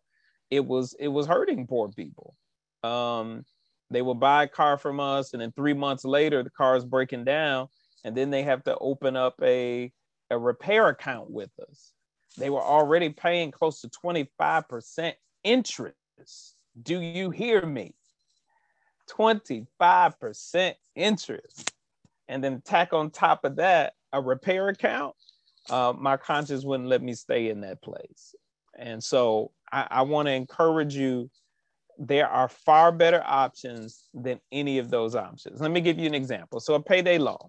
it 0.54 0.64
was 0.64 0.94
it 0.98 1.08
was 1.08 1.26
hurting 1.26 1.66
poor 1.66 1.88
people 1.90 2.34
um 2.82 3.44
they 3.90 4.02
will 4.02 4.14
buy 4.14 4.44
a 4.44 4.48
car 4.48 4.76
from 4.78 5.00
us 5.00 5.32
and 5.32 5.42
then 5.42 5.52
three 5.52 5.74
months 5.74 6.04
later 6.04 6.42
the 6.42 6.50
car 6.50 6.76
is 6.76 6.84
breaking 6.84 7.24
down 7.24 7.68
and 8.04 8.16
then 8.16 8.30
they 8.30 8.42
have 8.42 8.62
to 8.64 8.76
open 8.78 9.16
up 9.16 9.34
a 9.42 9.92
a 10.30 10.38
repair 10.38 10.88
account 10.88 11.30
with 11.30 11.50
us 11.68 11.94
they 12.36 12.50
were 12.50 12.62
already 12.62 13.10
paying 13.10 13.50
close 13.50 13.80
to 13.82 13.88
25% 13.88 15.12
interest. 15.44 15.96
Do 16.82 17.00
you 17.00 17.30
hear 17.30 17.64
me? 17.64 17.94
25% 19.10 20.74
interest. 20.96 21.72
And 22.28 22.42
then 22.42 22.62
tack 22.62 22.92
on 22.92 23.10
top 23.10 23.44
of 23.44 23.56
that 23.56 23.94
a 24.12 24.20
repair 24.20 24.68
account. 24.68 25.14
Uh, 25.70 25.92
my 25.96 26.16
conscience 26.16 26.64
wouldn't 26.64 26.88
let 26.88 27.02
me 27.02 27.14
stay 27.14 27.50
in 27.50 27.60
that 27.60 27.82
place. 27.82 28.34
And 28.78 29.02
so 29.02 29.50
I, 29.72 29.86
I 29.90 30.02
want 30.02 30.26
to 30.26 30.32
encourage 30.32 30.94
you. 30.94 31.30
There 31.96 32.26
are 32.26 32.48
far 32.48 32.90
better 32.90 33.22
options 33.24 34.08
than 34.12 34.40
any 34.50 34.78
of 34.78 34.90
those 34.90 35.14
options. 35.14 35.60
Let 35.60 35.70
me 35.70 35.80
give 35.80 35.96
you 35.96 36.06
an 36.06 36.14
example. 36.14 36.58
So, 36.58 36.74
a 36.74 36.82
payday 36.82 37.18
loan 37.18 37.48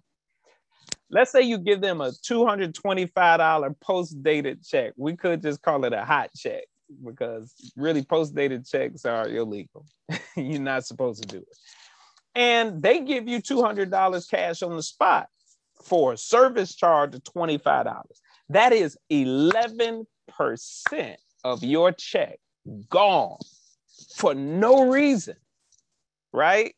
let's 1.10 1.30
say 1.30 1.42
you 1.42 1.58
give 1.58 1.80
them 1.80 2.00
a 2.00 2.10
$225 2.10 3.80
post 3.80 4.22
dated 4.22 4.64
check. 4.64 4.92
We 4.96 5.16
could 5.16 5.42
just 5.42 5.62
call 5.62 5.84
it 5.84 5.92
a 5.92 6.04
hot 6.04 6.30
check 6.36 6.64
because 7.04 7.52
really 7.76 8.02
post 8.02 8.34
dated 8.34 8.66
checks 8.66 9.04
are 9.04 9.28
illegal. 9.28 9.86
You're 10.36 10.60
not 10.60 10.86
supposed 10.86 11.22
to 11.22 11.28
do 11.28 11.38
it. 11.38 11.58
And 12.34 12.82
they 12.82 13.00
give 13.00 13.28
you 13.28 13.40
$200 13.40 14.30
cash 14.30 14.62
on 14.62 14.76
the 14.76 14.82
spot 14.82 15.28
for 15.82 16.12
a 16.12 16.18
service 16.18 16.74
charge 16.74 17.14
of 17.14 17.22
$25. 17.24 18.02
That 18.50 18.72
is 18.72 18.98
11% 19.10 20.06
of 21.44 21.62
your 21.62 21.92
check 21.92 22.38
gone 22.88 23.38
for 24.16 24.34
no 24.34 24.88
reason, 24.90 25.36
right? 26.32 26.74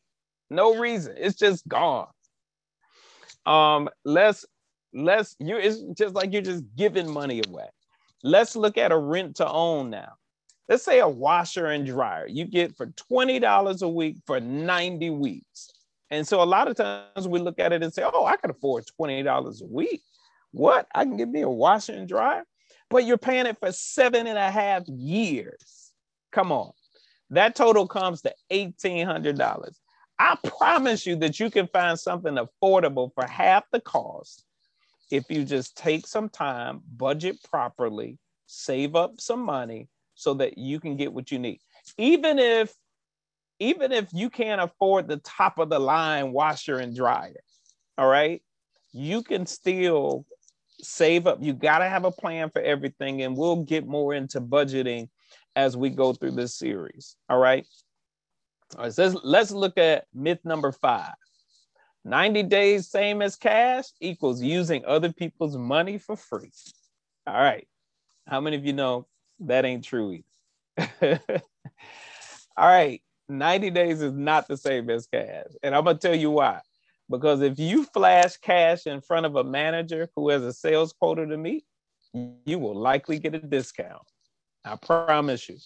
No 0.49 0.77
reason. 0.77 1.15
It's 1.17 1.37
just 1.37 1.67
gone. 1.67 2.07
Um, 3.45 3.89
let's 4.05 4.45
let's 4.93 5.35
you 5.39 5.57
it's 5.57 5.81
just 5.97 6.15
like 6.15 6.33
you're 6.33 6.41
just 6.41 6.63
giving 6.75 7.11
money 7.11 7.41
away. 7.47 7.67
Let's 8.23 8.55
look 8.55 8.77
at 8.77 8.91
a 8.91 8.97
rent 8.97 9.37
to 9.37 9.49
own 9.49 9.89
now. 9.89 10.13
Let's 10.67 10.83
say 10.83 10.99
a 10.99 11.07
washer 11.07 11.67
and 11.67 11.85
dryer 11.85 12.27
you 12.27 12.45
get 12.45 12.75
for 12.75 12.87
$20 13.11 13.81
a 13.81 13.89
week 13.89 14.17
for 14.25 14.39
90 14.39 15.09
weeks. 15.11 15.71
And 16.11 16.27
so 16.27 16.41
a 16.41 16.45
lot 16.45 16.67
of 16.67 16.75
times 16.75 17.27
we 17.27 17.39
look 17.39 17.59
at 17.59 17.71
it 17.71 17.83
and 17.83 17.93
say, 17.93 18.03
oh, 18.03 18.25
I 18.25 18.35
can 18.35 18.49
afford 18.49 18.85
$20 18.99 19.61
a 19.61 19.65
week. 19.65 20.01
What? 20.51 20.87
I 20.93 21.03
can 21.03 21.17
get 21.17 21.29
me 21.29 21.41
a 21.41 21.49
washer 21.49 21.93
and 21.93 22.07
dryer? 22.07 22.43
But 22.89 23.05
you're 23.05 23.17
paying 23.17 23.45
it 23.45 23.57
for 23.59 23.71
seven 23.71 24.27
and 24.27 24.37
a 24.37 24.49
half 24.49 24.87
years. 24.87 25.91
Come 26.31 26.51
on. 26.51 26.71
That 27.29 27.55
total 27.55 27.87
comes 27.87 28.21
to 28.23 28.33
$1,800. 28.51 29.75
I 30.17 30.37
promise 30.57 31.05
you 31.05 31.15
that 31.17 31.39
you 31.39 31.49
can 31.49 31.67
find 31.67 31.97
something 31.97 32.37
affordable 32.37 33.13
for 33.13 33.25
half 33.25 33.63
the 33.71 33.79
cost 33.79 34.43
if 35.11 35.25
you 35.29 35.43
just 35.43 35.75
take 35.77 36.05
some 36.05 36.29
time, 36.29 36.81
budget 36.97 37.37
properly, 37.43 38.17
save 38.45 38.95
up 38.95 39.19
some 39.19 39.41
money 39.41 39.87
so 40.15 40.33
that 40.35 40.57
you 40.57 40.79
can 40.79 40.97
get 40.97 41.13
what 41.13 41.31
you 41.31 41.39
need. 41.39 41.59
Even 41.97 42.39
if 42.39 42.73
even 43.61 43.91
if 43.91 44.07
you 44.13 44.29
can't 44.29 44.61
afford 44.61 45.07
the 45.07 45.17
top 45.17 45.59
of 45.59 45.69
the 45.69 45.79
line 45.79 46.31
washer 46.31 46.77
and 46.77 46.95
dryer, 46.95 47.41
all 47.97 48.07
right? 48.07 48.41
You 48.93 49.21
can 49.21 49.45
still 49.45 50.25
save 50.81 51.27
up. 51.27 51.39
You 51.41 51.53
got 51.53 51.79
to 51.79 51.85
have 51.85 52.05
a 52.05 52.11
plan 52.11 52.49
for 52.49 52.61
everything 52.61 53.21
and 53.21 53.35
we'll 53.35 53.63
get 53.63 53.87
more 53.87 54.13
into 54.13 54.41
budgeting 54.41 55.09
as 55.55 55.75
we 55.75 55.89
go 55.89 56.13
through 56.13 56.31
this 56.31 56.55
series, 56.55 57.15
all 57.29 57.39
right? 57.39 57.65
All 58.77 58.83
right, 58.83 58.93
so 58.93 59.03
let's, 59.03 59.23
let's 59.23 59.51
look 59.51 59.77
at 59.77 60.05
myth 60.13 60.39
number 60.43 60.71
five. 60.71 61.13
90 62.05 62.43
days, 62.43 62.89
same 62.89 63.21
as 63.21 63.35
cash, 63.35 63.85
equals 63.99 64.41
using 64.41 64.85
other 64.85 65.11
people's 65.11 65.57
money 65.57 65.97
for 65.97 66.15
free. 66.15 66.51
All 67.27 67.33
right. 67.33 67.67
How 68.27 68.39
many 68.39 68.55
of 68.55 68.65
you 68.65 68.73
know 68.73 69.07
that 69.41 69.65
ain't 69.65 69.83
true 69.83 70.21
either? 70.77 71.21
All 72.57 72.67
right. 72.67 73.01
90 73.27 73.69
days 73.69 74.01
is 74.01 74.13
not 74.13 74.47
the 74.47 74.57
same 74.57 74.89
as 74.89 75.07
cash. 75.07 75.45
And 75.61 75.75
I'm 75.75 75.83
going 75.83 75.97
to 75.97 76.07
tell 76.07 76.15
you 76.15 76.31
why. 76.31 76.61
Because 77.09 77.41
if 77.41 77.57
you 77.57 77.85
flash 77.85 78.37
cash 78.37 78.85
in 78.85 79.01
front 79.01 79.25
of 79.25 79.35
a 79.35 79.43
manager 79.43 80.09
who 80.15 80.29
has 80.29 80.43
a 80.43 80.53
sales 80.53 80.93
quota 80.93 81.25
to 81.25 81.37
meet, 81.37 81.65
you 82.45 82.59
will 82.59 82.75
likely 82.75 83.19
get 83.19 83.35
a 83.35 83.39
discount. 83.39 84.03
I 84.65 84.75
promise 84.75 85.49
you. 85.49 85.57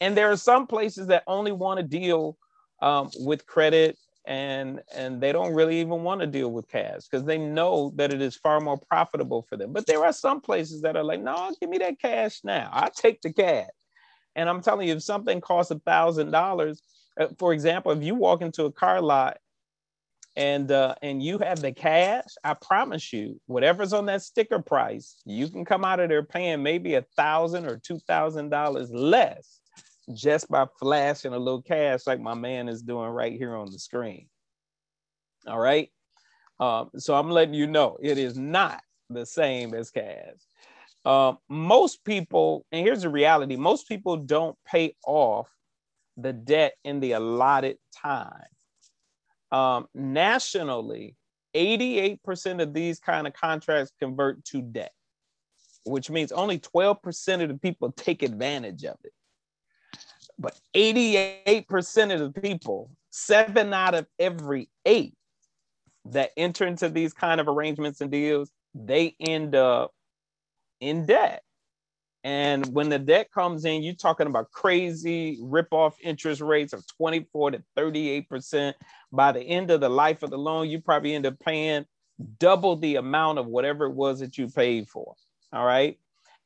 And 0.00 0.16
there 0.16 0.30
are 0.30 0.36
some 0.36 0.66
places 0.66 1.08
that 1.08 1.24
only 1.26 1.52
want 1.52 1.78
to 1.78 1.82
deal 1.84 2.36
um, 2.80 3.10
with 3.20 3.46
credit 3.46 3.98
and 4.26 4.82
and 4.94 5.22
they 5.22 5.32
don't 5.32 5.54
really 5.54 5.80
even 5.80 6.02
want 6.02 6.20
to 6.20 6.26
deal 6.26 6.52
with 6.52 6.68
cash 6.68 7.08
because 7.10 7.24
they 7.24 7.38
know 7.38 7.92
that 7.96 8.12
it 8.12 8.20
is 8.20 8.36
far 8.36 8.60
more 8.60 8.76
profitable 8.76 9.46
for 9.48 9.56
them. 9.56 9.72
But 9.72 9.86
there 9.86 10.04
are 10.04 10.12
some 10.12 10.40
places 10.40 10.82
that 10.82 10.96
are 10.96 11.02
like 11.02 11.22
no 11.22 11.52
give 11.58 11.70
me 11.70 11.78
that 11.78 11.98
cash 11.98 12.40
now. 12.44 12.68
I 12.70 12.90
take 12.94 13.22
the 13.22 13.32
cash. 13.32 13.70
And 14.36 14.48
i'm 14.48 14.60
telling 14.60 14.86
you 14.86 14.94
if 14.94 15.02
something 15.02 15.40
costs 15.40 15.72
a 15.72 15.78
thousand 15.80 16.30
dollars 16.30 16.82
uh, 17.18 17.28
for 17.38 17.52
example 17.52 17.90
if 17.90 18.02
you 18.02 18.14
walk 18.14 18.42
into 18.42 18.66
a 18.66 18.72
car 18.72 19.00
lot 19.00 19.38
and 20.38 20.72
uh, 20.72 20.94
and 21.02 21.22
you 21.22 21.36
have 21.38 21.60
the 21.60 21.72
cash 21.72 22.24
i 22.44 22.54
promise 22.54 23.12
you 23.12 23.38
whatever's 23.46 23.92
on 23.92 24.06
that 24.06 24.22
sticker 24.22 24.62
price 24.62 25.16
you 25.26 25.48
can 25.48 25.64
come 25.64 25.84
out 25.84 26.00
of 26.00 26.08
there 26.08 26.22
paying 26.22 26.62
maybe 26.62 26.94
a 26.94 27.04
thousand 27.16 27.66
or 27.66 27.76
two 27.76 27.98
thousand 28.06 28.48
dollars 28.48 28.90
less 28.90 29.60
just 30.14 30.48
by 30.48 30.66
flashing 30.78 31.32
a 31.32 31.38
little 31.38 31.62
cash 31.62 32.06
like 32.06 32.20
my 32.20 32.34
man 32.34 32.68
is 32.68 32.82
doing 32.82 33.10
right 33.10 33.32
here 33.32 33.54
on 33.54 33.70
the 33.70 33.78
screen. 33.78 34.28
All 35.46 35.58
right. 35.58 35.90
Um, 36.60 36.90
so 36.96 37.14
I'm 37.14 37.30
letting 37.30 37.54
you 37.54 37.66
know 37.66 37.98
it 38.00 38.18
is 38.18 38.38
not 38.38 38.80
the 39.10 39.26
same 39.26 39.74
as 39.74 39.90
cash. 39.90 40.34
Uh, 41.04 41.34
most 41.48 42.04
people, 42.04 42.66
and 42.72 42.84
here's 42.84 43.02
the 43.02 43.08
reality 43.08 43.56
most 43.56 43.88
people 43.88 44.16
don't 44.16 44.56
pay 44.66 44.94
off 45.06 45.48
the 46.16 46.32
debt 46.32 46.74
in 46.84 47.00
the 47.00 47.12
allotted 47.12 47.78
time. 48.02 48.44
Um, 49.50 49.86
nationally, 49.94 51.16
88% 51.54 52.62
of 52.62 52.74
these 52.74 53.00
kind 53.00 53.26
of 53.26 53.32
contracts 53.32 53.92
convert 53.98 54.44
to 54.46 54.60
debt, 54.60 54.92
which 55.84 56.10
means 56.10 56.32
only 56.32 56.58
12% 56.58 57.42
of 57.42 57.48
the 57.48 57.54
people 57.54 57.92
take 57.92 58.22
advantage 58.22 58.84
of 58.84 58.96
it. 59.04 59.12
But 60.38 60.58
88% 60.74 62.14
of 62.14 62.32
the 62.32 62.40
people, 62.40 62.90
seven 63.10 63.72
out 63.72 63.94
of 63.94 64.06
every 64.18 64.68
eight 64.84 65.14
that 66.04 66.30
enter 66.36 66.66
into 66.66 66.88
these 66.88 67.12
kind 67.12 67.40
of 67.40 67.48
arrangements 67.48 68.00
and 68.00 68.10
deals, 68.10 68.50
they 68.74 69.16
end 69.18 69.54
up 69.54 69.92
in 70.80 71.06
debt. 71.06 71.42
And 72.24 72.66
when 72.74 72.88
the 72.88 72.98
debt 72.98 73.30
comes 73.32 73.64
in, 73.64 73.82
you're 73.82 73.94
talking 73.94 74.26
about 74.26 74.50
crazy 74.50 75.38
rip-off 75.40 75.96
interest 76.02 76.40
rates 76.40 76.72
of 76.72 76.84
24 76.96 77.52
to 77.52 77.62
38%. 77.76 78.74
By 79.12 79.32
the 79.32 79.40
end 79.40 79.70
of 79.70 79.80
the 79.80 79.88
life 79.88 80.22
of 80.22 80.30
the 80.30 80.38
loan, 80.38 80.68
you 80.68 80.80
probably 80.80 81.14
end 81.14 81.26
up 81.26 81.38
paying 81.38 81.86
double 82.38 82.76
the 82.76 82.96
amount 82.96 83.38
of 83.38 83.46
whatever 83.46 83.86
it 83.86 83.94
was 83.94 84.20
that 84.20 84.36
you 84.36 84.48
paid 84.48 84.88
for. 84.88 85.14
All 85.52 85.64
right. 85.64 85.98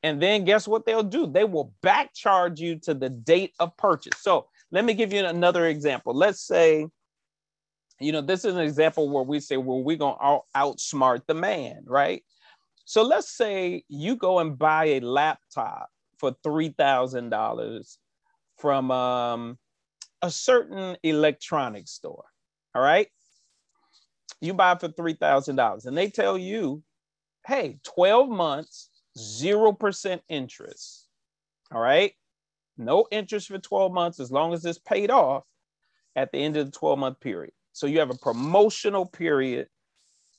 And 0.02 0.20
then 0.20 0.44
guess 0.44 0.68
what 0.68 0.85
they'll 0.85 1.02
do? 1.02 1.26
They 1.26 1.44
will 1.44 1.72
back 1.80 2.12
charge 2.12 2.61
you 2.61 2.78
to 2.80 2.94
the 2.94 3.08
date 3.08 3.52
of 3.58 3.76
purchase. 3.76 4.20
So 4.20 4.48
let 4.70 4.85
me 4.85 4.94
give 4.94 5.12
you 5.12 5.24
another 5.24 5.66
example. 5.66 6.12
Let's 6.12 6.40
say, 6.40 6.87
you 8.00 8.12
know, 8.12 8.20
this 8.20 8.44
is 8.44 8.54
an 8.54 8.61
example 8.61 9.08
where 9.08 9.22
we 9.22 9.38
say, 9.38 9.56
well, 9.56 9.82
we're 9.82 9.96
going 9.96 10.16
to 10.18 10.40
outsmart 10.56 11.22
the 11.26 11.35
man, 11.35 11.85
right? 11.87 12.24
So 12.85 13.03
let's 13.03 13.33
say 13.33 13.85
you 13.88 14.16
go 14.16 14.38
and 14.40 14.59
buy 14.59 14.85
a 14.87 15.01
laptop 15.01 15.88
for 16.18 16.33
$3,000 16.45 17.97
from 18.59 18.90
um, 18.90 19.59
a 20.21 20.31
certain 20.31 20.97
electronics 21.03 21.90
store, 21.92 22.25
all 22.75 22.83
right? 22.83 23.09
You 24.40 24.55
buy 24.55 24.77
for 24.77 24.88
$3,000 24.88 25.87
and 25.87 25.97
they 25.97 26.11
tell 26.11 26.37
you, 26.37 26.83
hey, 27.47 27.79
12 27.85 28.29
months, 28.29 28.90
0% 29.18 30.21
interest. 30.29 31.07
All 31.73 31.81
right. 31.81 32.12
No 32.77 33.07
interest 33.11 33.49
for 33.49 33.59
12 33.59 33.92
months 33.92 34.21
as 34.21 34.31
long 34.31 34.53
as 34.53 34.64
it's 34.64 34.79
paid 34.79 35.11
off 35.11 35.45
at 36.16 36.33
the 36.33 36.38
end 36.38 36.57
of 36.57 36.66
the 36.66 36.73
12 36.73 36.99
month 36.99 37.21
period. 37.21 37.53
So 37.73 37.87
you 37.87 37.99
have 38.01 38.11
a 38.11 38.18
promotional 38.18 39.07
period, 39.07 39.68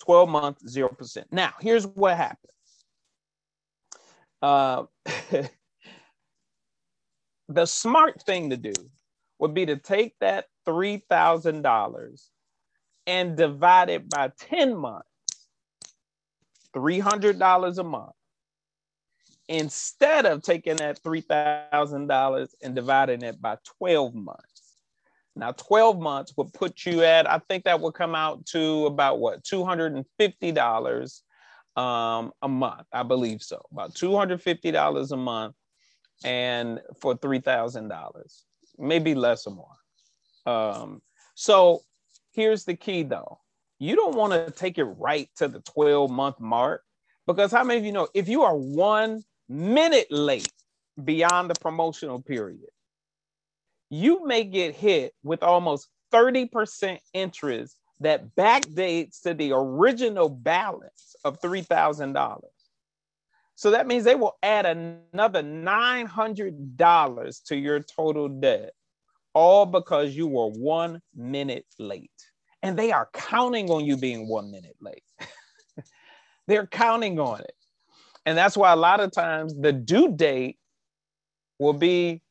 12 0.04 0.30
months, 0.30 0.76
0%. 0.76 1.24
Now, 1.32 1.54
here's 1.62 1.88
what 1.88 2.18
happens. 2.18 2.52
Uh, 4.42 4.84
the 7.48 7.66
smart 7.66 8.22
thing 8.24 8.50
to 8.50 8.58
do 8.58 8.74
would 9.40 9.54
be 9.54 9.66
to 9.66 9.78
take 9.78 10.16
that 10.20 10.46
$3,000 10.68 12.30
and 13.08 13.38
divide 13.38 13.90
it 13.90 14.10
by 14.10 14.32
10 14.40 14.76
months, 14.76 15.08
$300 16.76 17.78
a 17.78 17.84
month, 17.84 18.12
instead 19.48 20.26
of 20.26 20.42
taking 20.42 20.78
that 20.78 21.02
$3,000 21.02 22.48
and 22.62 22.76
dividing 22.76 23.22
it 23.22 23.42
by 23.42 23.58
12 23.80 24.14
months. 24.16 24.53
Now, 25.36 25.52
12 25.52 26.00
months 26.00 26.34
would 26.38 26.54
put 26.54 26.86
you 26.86 27.04
at, 27.04 27.30
I 27.30 27.40
think 27.40 27.64
that 27.64 27.80
would 27.80 27.94
come 27.96 28.14
out 28.16 28.46
to 28.48 28.86
about 28.86 29.20
what, 29.20 29.44
$250 29.44 31.22
um, 31.76 32.32
a 32.42 32.48
month. 32.48 32.88
I 32.94 33.04
believe 33.04 33.42
so, 33.42 33.62
about 33.72 33.94
$250 33.96 35.12
a 35.12 35.18
month 35.18 35.56
and 36.24 36.80
for 37.02 37.16
$3,000, 37.16 38.44
maybe 38.78 39.16
less 39.16 39.48
or 39.48 39.56
more. 39.56 39.76
Um, 40.46 41.02
so 41.36 41.82
here's 42.34 42.66
the 42.66 42.76
key 42.76 43.04
though 43.04 43.40
you 43.80 43.96
don't 43.96 44.16
want 44.16 44.34
to 44.34 44.52
take 44.52 44.78
it 44.78 44.84
right 44.84 45.30
to 45.38 45.48
the 45.48 45.62
12 45.62 46.10
month 46.12 46.40
mark 46.40 46.84
because 47.28 47.52
how 47.52 47.64
many 47.64 47.80
of 47.80 47.86
you 47.86 47.92
know 47.92 48.08
if 48.14 48.28
you 48.28 48.44
are 48.44 48.56
one 48.56 49.24
minute 49.48 50.08
late 50.12 50.52
beyond 51.04 51.50
the 51.50 51.56
promotional 51.56 52.22
period, 52.22 52.70
you 53.94 54.26
may 54.26 54.44
get 54.44 54.74
hit 54.74 55.14
with 55.22 55.44
almost 55.44 55.88
30% 56.12 56.98
interest 57.14 57.78
that 58.00 58.36
backdates 58.36 59.22
to 59.22 59.36
the 59.36 59.52
original 59.52 60.30
balance 60.30 61.16
of 61.24 61.40
$3,000. 61.40 62.40
So 63.54 63.70
that 63.70 63.86
means 63.86 64.04
they 64.04 64.16
will 64.16 64.36
add 64.42 64.66
another 64.66 65.44
$900 65.44 67.44
to 67.46 67.56
your 67.56 67.82
total 67.82 68.30
debt, 68.30 68.74
all 69.36 69.68
because 69.68 70.16
you 70.16 70.26
were 70.26 70.50
one 70.50 71.00
minute 71.16 71.68
late. 71.78 72.10
And 72.64 72.76
they 72.76 72.92
are 72.92 73.10
counting 73.14 73.70
on 73.70 73.86
you 73.86 73.96
being 73.96 74.28
one 74.28 74.50
minute 74.50 74.76
late. 74.82 75.04
They're 76.48 76.66
counting 76.66 77.20
on 77.20 77.42
it. 77.42 77.54
And 78.26 78.36
that's 78.36 78.58
why 78.58 78.72
a 78.72 78.78
lot 78.78 79.02
of 79.02 79.12
times 79.12 79.54
the 79.56 79.72
due 79.72 80.16
date 80.16 80.58
will 81.60 81.74
be 81.74 82.24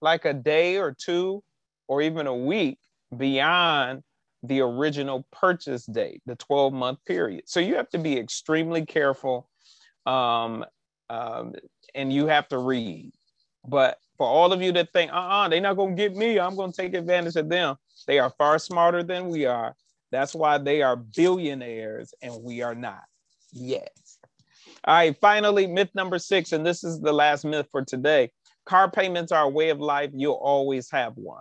like 0.00 0.24
a 0.24 0.34
day 0.34 0.76
or 0.76 0.94
two 0.98 1.42
or 1.88 2.02
even 2.02 2.26
a 2.26 2.34
week 2.34 2.78
beyond 3.16 4.02
the 4.42 4.60
original 4.60 5.26
purchase 5.32 5.86
date, 5.86 6.22
the 6.26 6.36
12 6.36 6.72
month 6.72 6.98
period. 7.04 7.44
So 7.46 7.60
you 7.60 7.76
have 7.76 7.88
to 7.90 7.98
be 7.98 8.18
extremely 8.18 8.84
careful 8.84 9.48
um, 10.04 10.64
um, 11.08 11.54
and 11.94 12.12
you 12.12 12.26
have 12.26 12.48
to 12.48 12.58
read. 12.58 13.12
But 13.66 13.98
for 14.16 14.26
all 14.26 14.52
of 14.52 14.62
you 14.62 14.72
that 14.72 14.92
think, 14.92 15.12
uh 15.12 15.16
uh-uh, 15.16 15.46
uh, 15.46 15.48
they 15.48 15.58
are 15.58 15.62
not 15.62 15.76
going 15.76 15.96
to 15.96 16.02
get 16.02 16.14
me, 16.14 16.38
I'm 16.38 16.56
going 16.56 16.72
to 16.72 16.76
take 16.76 16.94
advantage 16.94 17.36
of 17.36 17.48
them, 17.48 17.76
they 18.06 18.18
are 18.18 18.30
far 18.30 18.58
smarter 18.58 19.02
than 19.02 19.28
we 19.28 19.46
are. 19.46 19.74
That's 20.12 20.34
why 20.34 20.58
they 20.58 20.82
are 20.82 20.96
billionaires 20.96 22.14
and 22.22 22.42
we 22.42 22.62
are 22.62 22.74
not 22.74 23.02
yet. 23.52 23.90
All 24.84 24.94
right, 24.94 25.16
finally, 25.20 25.66
myth 25.66 25.90
number 25.94 26.18
six, 26.18 26.52
and 26.52 26.64
this 26.64 26.84
is 26.84 27.00
the 27.00 27.12
last 27.12 27.44
myth 27.44 27.66
for 27.72 27.84
today. 27.84 28.30
Car 28.66 28.90
payments 28.90 29.32
are 29.32 29.44
a 29.44 29.48
way 29.48 29.70
of 29.70 29.80
life. 29.80 30.10
You'll 30.12 30.34
always 30.34 30.90
have 30.90 31.14
one. 31.16 31.40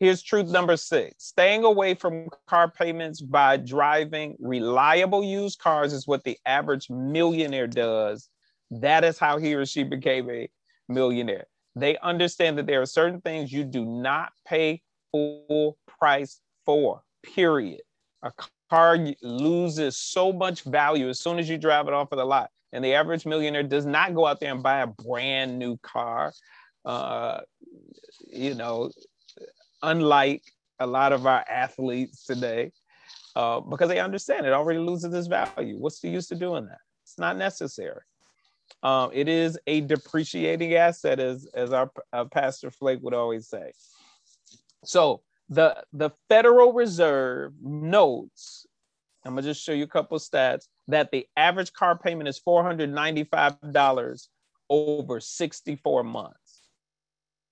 Here's 0.00 0.22
truth 0.22 0.48
number 0.48 0.76
six 0.76 1.24
staying 1.24 1.64
away 1.64 1.94
from 1.94 2.28
car 2.46 2.70
payments 2.70 3.20
by 3.20 3.56
driving 3.58 4.36
reliable 4.40 5.22
used 5.22 5.60
cars 5.60 5.92
is 5.92 6.06
what 6.06 6.24
the 6.24 6.36
average 6.44 6.90
millionaire 6.90 7.68
does. 7.68 8.28
That 8.70 9.04
is 9.04 9.18
how 9.18 9.38
he 9.38 9.54
or 9.54 9.64
she 9.66 9.84
became 9.84 10.28
a 10.30 10.48
millionaire. 10.88 11.46
They 11.76 11.96
understand 11.98 12.58
that 12.58 12.66
there 12.66 12.82
are 12.82 12.86
certain 12.86 13.20
things 13.20 13.52
you 13.52 13.64
do 13.64 13.84
not 13.84 14.32
pay 14.46 14.82
full 15.12 15.76
price 15.86 16.40
for, 16.64 17.02
period. 17.22 17.82
A 18.22 18.32
car 18.70 18.98
loses 19.22 19.96
so 19.96 20.32
much 20.32 20.62
value 20.62 21.08
as 21.08 21.20
soon 21.20 21.38
as 21.38 21.48
you 21.48 21.58
drive 21.58 21.88
it 21.88 21.94
off 21.94 22.10
of 22.10 22.18
the 22.18 22.24
lot. 22.24 22.50
And 22.74 22.84
the 22.84 22.94
average 22.94 23.24
millionaire 23.24 23.62
does 23.62 23.86
not 23.86 24.14
go 24.14 24.26
out 24.26 24.40
there 24.40 24.52
and 24.52 24.62
buy 24.62 24.80
a 24.80 24.86
brand 24.88 25.58
new 25.60 25.78
car. 25.78 26.32
Uh, 26.84 27.40
you 28.26 28.54
know, 28.54 28.90
unlike 29.82 30.42
a 30.80 30.86
lot 30.86 31.12
of 31.12 31.24
our 31.24 31.44
athletes 31.48 32.24
today, 32.24 32.72
uh, 33.36 33.60
because 33.60 33.88
they 33.88 34.00
understand 34.00 34.44
it 34.44 34.52
already 34.52 34.80
loses 34.80 35.14
its 35.14 35.28
value. 35.28 35.78
What's 35.78 36.00
the 36.00 36.08
use 36.08 36.30
of 36.32 36.40
doing 36.40 36.66
that? 36.66 36.80
It's 37.04 37.18
not 37.18 37.36
necessary. 37.36 38.00
Um, 38.82 39.10
it 39.12 39.28
is 39.28 39.56
a 39.68 39.80
depreciating 39.80 40.74
asset, 40.74 41.20
as 41.20 41.46
as 41.54 41.72
our, 41.72 41.90
pastor 42.32 42.70
Flake 42.70 43.00
would 43.02 43.14
always 43.14 43.48
say. 43.48 43.72
So 44.84 45.22
the 45.48 45.84
the 45.92 46.10
Federal 46.28 46.72
Reserve 46.72 47.52
notes. 47.62 48.66
I'm 49.24 49.32
gonna 49.32 49.42
just 49.42 49.62
show 49.62 49.72
you 49.72 49.84
a 49.84 49.88
couple 49.88 50.18
stats 50.18 50.68
that 50.88 51.10
the 51.10 51.26
average 51.36 51.72
car 51.72 51.96
payment 51.96 52.28
is 52.28 52.40
$495 52.46 54.28
over 54.68 55.20
64 55.20 56.04
months. 56.04 56.62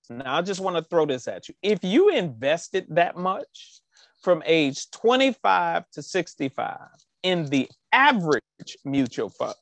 Now, 0.09 0.37
I 0.37 0.41
just 0.41 0.59
want 0.59 0.75
to 0.75 0.83
throw 0.83 1.05
this 1.05 1.27
at 1.27 1.47
you. 1.47 1.55
If 1.61 1.83
you 1.83 2.09
invested 2.09 2.87
that 2.89 3.15
much 3.15 3.79
from 4.21 4.43
age 4.45 4.91
25 4.91 5.89
to 5.91 6.01
65 6.01 6.77
in 7.23 7.45
the 7.45 7.69
average 7.91 8.77
mutual 8.83 9.29
fund, 9.29 9.55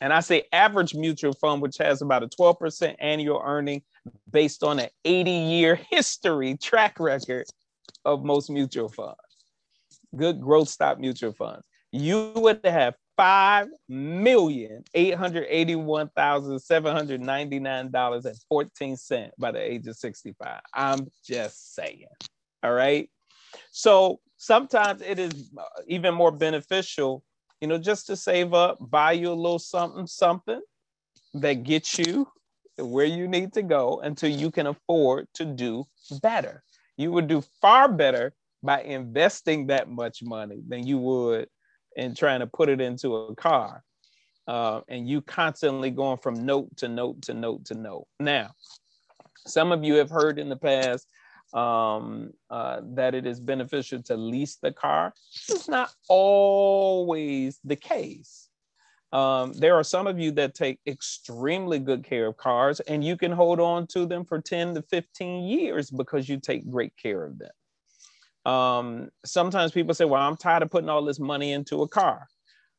and 0.00 0.12
I 0.12 0.20
say 0.20 0.44
average 0.52 0.94
mutual 0.94 1.32
fund, 1.32 1.62
which 1.62 1.78
has 1.78 2.02
about 2.02 2.22
a 2.22 2.28
12% 2.28 2.96
annual 2.98 3.40
earning 3.44 3.82
based 4.30 4.62
on 4.62 4.78
an 4.78 4.88
80 5.04 5.30
year 5.30 5.74
history 5.90 6.56
track 6.56 7.00
record 7.00 7.46
of 8.04 8.24
most 8.24 8.50
mutual 8.50 8.88
funds, 8.88 9.18
good 10.16 10.40
growth 10.40 10.68
stock 10.68 10.98
mutual 10.98 11.32
funds 11.32 11.64
you 11.92 12.32
would 12.36 12.60
have 12.64 12.94
five 13.16 13.66
million 13.88 14.84
eight 14.94 15.14
hundred 15.14 15.46
eighty-one 15.48 16.08
thousand 16.14 16.58
seven 16.60 16.94
hundred 16.94 17.20
ninety-nine 17.20 17.90
dollars 17.90 18.24
and 18.24 18.36
fourteen 18.48 18.96
cent 18.96 19.32
by 19.38 19.50
the 19.50 19.60
age 19.60 19.86
of 19.86 19.96
65. 19.96 20.60
I'm 20.74 21.00
just 21.24 21.74
saying. 21.74 22.06
All 22.62 22.72
right. 22.72 23.10
So 23.70 24.20
sometimes 24.36 25.02
it 25.02 25.18
is 25.18 25.50
uh, 25.58 25.64
even 25.86 26.14
more 26.14 26.30
beneficial, 26.30 27.24
you 27.60 27.68
know, 27.68 27.78
just 27.78 28.06
to 28.06 28.16
save 28.16 28.54
up, 28.54 28.78
buy 28.80 29.12
you 29.12 29.30
a 29.30 29.34
little 29.34 29.58
something, 29.58 30.06
something 30.06 30.60
that 31.34 31.64
gets 31.64 31.98
you 31.98 32.28
where 32.76 33.06
you 33.06 33.26
need 33.26 33.52
to 33.54 33.62
go 33.62 34.00
until 34.04 34.30
you 34.30 34.50
can 34.50 34.68
afford 34.68 35.26
to 35.34 35.44
do 35.44 35.84
better. 36.22 36.62
You 36.96 37.10
would 37.12 37.26
do 37.26 37.42
far 37.60 37.88
better 37.88 38.34
by 38.62 38.82
investing 38.82 39.68
that 39.68 39.88
much 39.88 40.22
money 40.22 40.62
than 40.66 40.86
you 40.86 40.98
would 40.98 41.48
in 41.96 42.14
trying 42.14 42.40
to 42.40 42.46
put 42.46 42.68
it 42.68 42.80
into 42.80 43.16
a 43.16 43.34
car. 43.34 43.82
Uh, 44.46 44.80
and 44.88 45.08
you 45.08 45.20
constantly 45.20 45.90
going 45.90 46.16
from 46.18 46.46
note 46.46 46.74
to 46.78 46.88
note 46.88 47.20
to 47.22 47.34
note 47.34 47.66
to 47.66 47.74
note. 47.74 48.06
Now, 48.18 48.52
some 49.46 49.72
of 49.72 49.84
you 49.84 49.94
have 49.94 50.10
heard 50.10 50.38
in 50.38 50.48
the 50.48 50.56
past 50.56 51.06
um, 51.52 52.32
uh, 52.50 52.80
that 52.94 53.14
it 53.14 53.26
is 53.26 53.40
beneficial 53.40 54.02
to 54.04 54.16
lease 54.16 54.56
the 54.56 54.72
car. 54.72 55.12
It's 55.48 55.68
not 55.68 55.92
always 56.08 57.58
the 57.64 57.76
case. 57.76 58.48
Um, 59.12 59.54
there 59.54 59.74
are 59.74 59.84
some 59.84 60.06
of 60.06 60.18
you 60.18 60.32
that 60.32 60.54
take 60.54 60.80
extremely 60.86 61.78
good 61.78 62.04
care 62.04 62.26
of 62.26 62.36
cars 62.36 62.80
and 62.80 63.02
you 63.02 63.16
can 63.16 63.32
hold 63.32 63.58
on 63.58 63.86
to 63.88 64.04
them 64.04 64.24
for 64.24 64.38
10 64.38 64.74
to 64.74 64.82
15 64.82 65.44
years 65.44 65.90
because 65.90 66.28
you 66.28 66.38
take 66.38 66.70
great 66.70 66.92
care 66.96 67.24
of 67.24 67.38
them. 67.38 67.50
Um, 68.44 69.10
sometimes 69.24 69.72
people 69.72 69.94
say, 69.94 70.04
well, 70.04 70.22
I'm 70.22 70.36
tired 70.36 70.62
of 70.62 70.70
putting 70.70 70.88
all 70.88 71.04
this 71.04 71.20
money 71.20 71.52
into 71.52 71.82
a 71.82 71.88
car. 71.88 72.26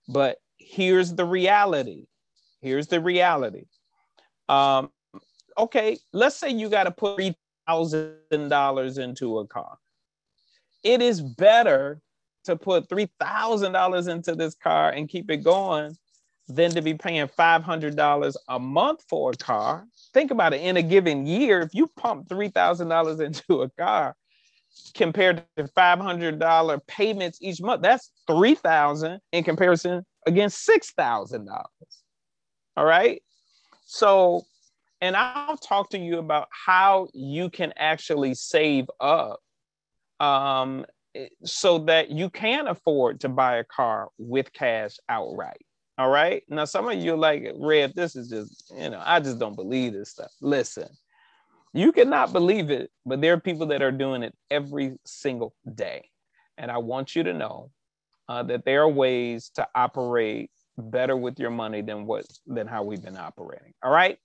But 0.08 0.38
here's 0.58 1.14
the 1.14 1.26
reality. 1.26 2.06
Here's 2.62 2.88
the 2.88 3.00
reality. 3.00 3.66
Um, 4.48 4.90
okay, 5.58 5.98
let's 6.14 6.36
say 6.36 6.50
you 6.50 6.70
got 6.70 6.86
to 6.86 6.92
put 6.92 7.18
$3,000 7.70 9.00
into 9.00 9.40
a 9.40 9.48
car. 9.48 9.78
It 10.84 11.02
is 11.02 11.22
better 11.22 12.02
to 12.46 12.56
put 12.56 12.90
$3,000 12.90 14.10
into 14.10 14.36
this 14.36 14.56
car 14.56 14.90
and 14.92 15.08
keep 15.08 15.30
it 15.30 15.44
going 15.44 15.96
than 16.48 16.72
to 16.72 16.82
be 16.82 16.96
paying 16.96 17.28
$500 17.28 18.36
a 18.48 18.60
month 18.60 19.04
for 19.08 19.32
a 19.32 19.36
car. 19.36 19.86
Think 20.14 20.32
about 20.32 20.54
it 20.54 20.62
in 20.62 20.78
a 20.78 20.82
given 20.82 21.28
year, 21.28 21.62
if 21.62 21.74
you 21.74 21.88
pump 21.96 22.28
$3,000 22.28 23.22
into 23.26 23.62
a 23.62 23.70
car, 23.70 24.16
compared 24.94 25.44
to 25.58 25.64
$500 25.64 26.88
payments 26.88 27.40
each 27.42 27.62
month. 27.62 27.82
That's 27.82 28.12
3000 28.28 29.20
in 29.32 29.44
comparison 29.44 30.06
against 30.28 30.68
$6,000. 30.68 31.48
All 32.78 32.86
right. 32.86 33.22
So, 33.86 34.44
and 35.02 35.16
I'll 35.16 35.58
talk 35.58 35.90
to 35.92 35.98
you 35.98 36.20
about 36.20 36.48
how 36.52 37.08
you 37.14 37.50
can 37.50 37.74
actually 37.78 38.36
save 38.36 38.86
up 39.00 39.40
um, 40.20 40.86
so 41.44 41.80
that 41.80 42.12
you 42.12 42.30
can 42.30 42.68
afford 42.68 43.22
to 43.22 43.30
buy 43.30 43.58
a 43.58 43.64
car 43.64 44.10
with 44.18 44.52
cash 44.54 44.98
outright. 45.08 45.66
All 45.98 46.10
right. 46.10 46.44
Now, 46.48 46.66
some 46.66 46.88
of 46.88 46.98
you 46.98 47.16
like, 47.18 47.52
Rev, 47.58 47.94
this 47.94 48.16
is 48.16 48.30
just, 48.30 48.72
you 48.78 48.90
know, 48.90 49.02
I 49.04 49.20
just 49.20 49.40
don't 49.40 49.56
believe 49.56 49.94
this 49.94 50.12
stuff. 50.12 50.32
Listen, 50.40 50.88
you 51.74 51.92
cannot 51.92 52.34
believe 52.34 52.72
it, 52.72 52.92
but 53.06 53.22
there 53.22 53.34
are 53.34 53.40
people 53.40 53.68
that 53.68 53.82
are 53.82 53.92
doing 53.92 54.24
it 54.24 54.36
every 54.50 54.98
single 55.06 55.54
day. 55.76 56.10
And 56.58 56.72
I 56.72 56.78
want 56.78 57.16
you 57.16 57.24
to 57.24 57.34
know 57.34 57.72
uh, 58.28 58.44
that 58.44 58.66
there 58.66 58.82
are 58.82 58.90
ways 58.90 59.52
to 59.56 59.68
operate 59.76 60.52
better 60.78 61.16
with 61.16 61.40
your 61.40 61.50
money 61.50 61.82
than 61.82 62.06
what 62.06 62.26
than 62.48 62.68
how 62.68 62.84
we've 62.84 63.02
been 63.02 63.18
operating. 63.18 63.74
All 63.84 63.92
right. 63.92 64.18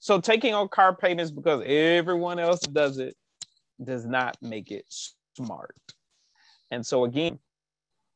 So 0.00 0.20
taking 0.20 0.54
on 0.54 0.68
car 0.68 0.96
payments 0.96 1.30
because 1.30 1.62
everyone 1.66 2.38
else 2.38 2.60
does 2.60 2.98
it 2.98 3.14
does 3.82 4.04
not 4.04 4.36
make 4.42 4.70
it 4.70 4.84
smart. 5.36 5.74
And 6.70 6.84
so 6.84 7.04
again, 7.04 7.38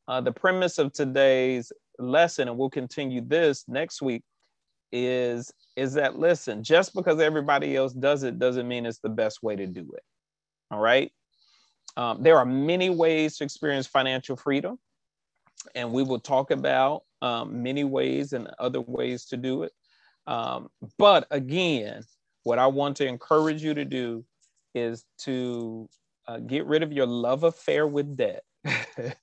uh, 0.09 0.21
the 0.21 0.33
premise 0.33 0.79
of 0.79 0.93
today's 0.93 1.73
lesson, 1.99 2.49
and 2.49 2.57
we'll 2.57 2.71
continue 2.71 3.21
this 3.21 3.65
next 3.69 4.03
week, 4.03 4.23
is 4.93 5.53
is 5.77 5.95
that 5.95 6.19
listen, 6.19 6.63
just 6.65 6.95
because 6.95 7.21
everybody 7.21 7.77
else 7.77 7.93
does 7.93 8.23
it 8.23 8.39
doesn't 8.39 8.67
mean 8.67 8.87
it's 8.87 9.01
the 9.01 9.09
best 9.09 9.43
way 9.43 9.57
to 9.57 9.67
do 9.67 9.91
it. 9.95 10.03
All 10.71 10.81
right. 10.81 11.13
Um, 11.97 12.23
there 12.23 12.39
are 12.39 12.47
many 12.47 12.91
ways 12.91 13.37
to 13.39 13.45
experience 13.45 13.87
financial 13.87 14.37
freedom, 14.37 14.79
and 15.75 15.93
we 15.93 16.03
will 16.03 16.21
talk 16.21 16.51
about 16.51 17.03
um, 17.23 17.63
many 17.63 17.85
ways 17.85 18.33
and 18.33 18.49
other 18.59 18.81
ways 18.81 19.27
to 19.27 19.37
do 19.37 19.63
it. 19.63 19.73
Um, 20.27 20.69
but 20.99 21.27
again, 21.31 22.03
what 22.43 22.59
I 22.59 22.67
want 22.67 22.97
to 22.99 23.07
encourage 23.07 23.63
you 23.63 23.75
to 23.75 23.85
do 23.85 24.25
is 24.75 25.05
to 25.21 25.89
uh, 26.29 26.39
get 26.39 26.67
rid 26.67 26.83
of 26.83 26.93
your 26.93 27.07
love 27.07 27.45
affair 27.45 27.87
with 27.87 28.17
debt. 28.17 28.43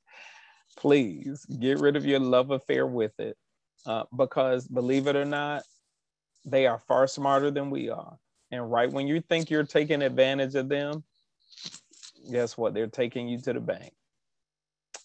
Please 0.78 1.46
get 1.46 1.80
rid 1.80 1.96
of 1.96 2.06
your 2.06 2.20
love 2.20 2.52
affair 2.52 2.88
with 2.88 3.20
it. 3.20 3.38
Uh, 3.86 4.04
because 4.16 4.68
believe 4.68 5.08
it 5.08 5.16
or 5.16 5.26
not, 5.26 5.64
they 6.46 6.68
are 6.68 6.80
far 6.80 7.08
smarter 7.08 7.52
than 7.52 7.70
we 7.70 7.90
are. 7.90 8.18
And 8.52 8.72
right 8.72 8.92
when 8.92 9.08
you 9.08 9.22
think 9.22 9.50
you're 9.50 9.64
taking 9.64 10.02
advantage 10.02 10.56
of 10.56 10.70
them, 10.70 11.04
guess 12.32 12.58
what? 12.58 12.74
They're 12.74 12.88
taking 12.88 13.28
you 13.28 13.40
to 13.42 13.54
the 13.54 13.60
bank. 13.60 13.94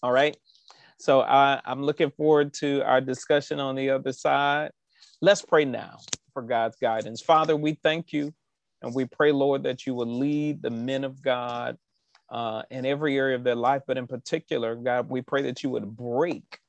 All 0.01 0.11
right. 0.11 0.37
So 0.97 1.21
I, 1.21 1.61
I'm 1.65 1.83
looking 1.83 2.11
forward 2.11 2.53
to 2.55 2.81
our 2.85 3.01
discussion 3.01 3.59
on 3.59 3.75
the 3.75 3.89
other 3.89 4.13
side. 4.13 4.71
Let's 5.21 5.41
pray 5.41 5.65
now 5.65 5.97
for 6.33 6.41
God's 6.41 6.77
guidance. 6.77 7.21
Father, 7.21 7.55
we 7.55 7.73
thank 7.83 8.13
you 8.13 8.33
and 8.81 8.93
we 8.93 9.05
pray, 9.05 9.31
Lord, 9.31 9.63
that 9.63 9.85
you 9.85 9.93
will 9.93 10.19
lead 10.19 10.61
the 10.61 10.69
men 10.69 11.03
of 11.03 11.21
God 11.21 11.77
uh, 12.29 12.63
in 12.69 12.85
every 12.85 13.17
area 13.17 13.35
of 13.35 13.43
their 13.43 13.55
life, 13.55 13.81
but 13.87 13.97
in 13.97 14.07
particular, 14.07 14.75
God, 14.75 15.09
we 15.09 15.21
pray 15.21 15.41
that 15.43 15.63
you 15.63 15.69
would 15.71 15.95
break 15.97 16.59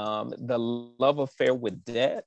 um, 0.00 0.32
the 0.38 0.58
love 0.58 1.18
affair 1.18 1.54
with 1.54 1.84
debt 1.84 2.24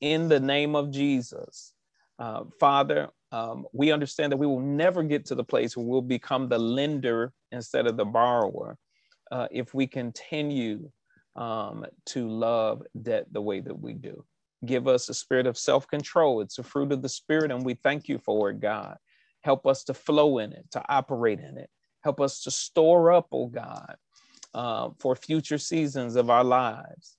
in 0.00 0.28
the 0.28 0.40
name 0.40 0.76
of 0.76 0.90
Jesus. 0.90 1.74
Uh, 2.18 2.44
Father, 2.60 3.08
um, 3.32 3.66
we 3.72 3.90
understand 3.90 4.30
that 4.30 4.36
we 4.36 4.46
will 4.46 4.60
never 4.60 5.02
get 5.02 5.24
to 5.26 5.34
the 5.34 5.44
place 5.44 5.76
where 5.76 5.86
we'll 5.86 6.02
become 6.02 6.48
the 6.48 6.58
lender 6.58 7.32
instead 7.50 7.86
of 7.86 7.96
the 7.96 8.04
borrower 8.04 8.76
uh, 9.32 9.48
if 9.50 9.74
we 9.74 9.86
continue 9.86 10.90
um, 11.36 11.84
to 12.06 12.28
love 12.28 12.82
debt 13.02 13.26
the 13.32 13.40
way 13.40 13.60
that 13.60 13.78
we 13.78 13.92
do. 13.92 14.24
Give 14.64 14.86
us 14.86 15.08
a 15.08 15.14
spirit 15.14 15.46
of 15.46 15.56
self 15.56 15.88
control. 15.88 16.42
It's 16.42 16.58
a 16.58 16.62
fruit 16.62 16.92
of 16.92 17.02
the 17.02 17.08
Spirit, 17.08 17.50
and 17.50 17.64
we 17.64 17.74
thank 17.74 18.08
you 18.08 18.18
for 18.18 18.50
it, 18.50 18.60
God. 18.60 18.98
Help 19.42 19.66
us 19.66 19.84
to 19.84 19.94
flow 19.94 20.38
in 20.38 20.52
it, 20.52 20.66
to 20.72 20.82
operate 20.88 21.40
in 21.40 21.56
it. 21.56 21.70
Help 22.02 22.20
us 22.20 22.42
to 22.42 22.50
store 22.50 23.10
up, 23.12 23.28
oh 23.32 23.46
God, 23.46 23.96
uh, 24.54 24.90
for 24.98 25.16
future 25.16 25.58
seasons 25.58 26.16
of 26.16 26.30
our 26.30 26.44
lives. 26.44 27.16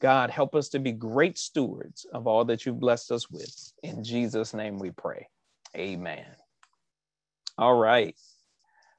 God, 0.00 0.30
help 0.30 0.54
us 0.54 0.68
to 0.70 0.78
be 0.78 0.92
great 0.92 1.38
stewards 1.38 2.04
of 2.12 2.26
all 2.26 2.44
that 2.46 2.66
you've 2.66 2.80
blessed 2.80 3.10
us 3.10 3.30
with. 3.30 3.72
In 3.82 4.04
Jesus' 4.04 4.52
name 4.52 4.78
we 4.78 4.90
pray. 4.90 5.28
Amen. 5.76 6.26
All 7.56 7.76
right. 7.76 8.14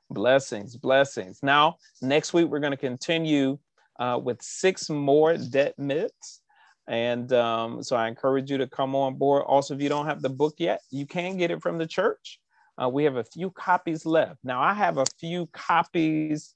Blessings, 0.09 0.75
blessings. 0.77 1.39
Now, 1.43 1.77
next 2.01 2.33
week, 2.33 2.47
we're 2.47 2.59
going 2.59 2.71
to 2.71 2.77
continue 2.77 3.59
uh, 3.99 4.19
with 4.23 4.41
six 4.41 4.89
more 4.89 5.37
debt 5.37 5.77
myths. 5.77 6.41
And 6.87 7.31
um, 7.33 7.83
so 7.83 7.95
I 7.95 8.07
encourage 8.07 8.49
you 8.49 8.57
to 8.57 8.67
come 8.67 8.95
on 8.95 9.15
board. 9.15 9.43
Also, 9.45 9.75
if 9.75 9.81
you 9.81 9.89
don't 9.89 10.05
have 10.07 10.21
the 10.21 10.29
book 10.29 10.55
yet, 10.57 10.81
you 10.89 11.05
can 11.05 11.37
get 11.37 11.51
it 11.51 11.61
from 11.61 11.77
the 11.77 11.87
church. 11.87 12.39
Uh, 12.81 12.89
we 12.89 13.03
have 13.03 13.17
a 13.17 13.23
few 13.23 13.51
copies 13.51 14.05
left. 14.05 14.39
Now, 14.43 14.59
I 14.59 14.73
have 14.73 14.97
a 14.97 15.05
few 15.19 15.47
copies 15.53 16.54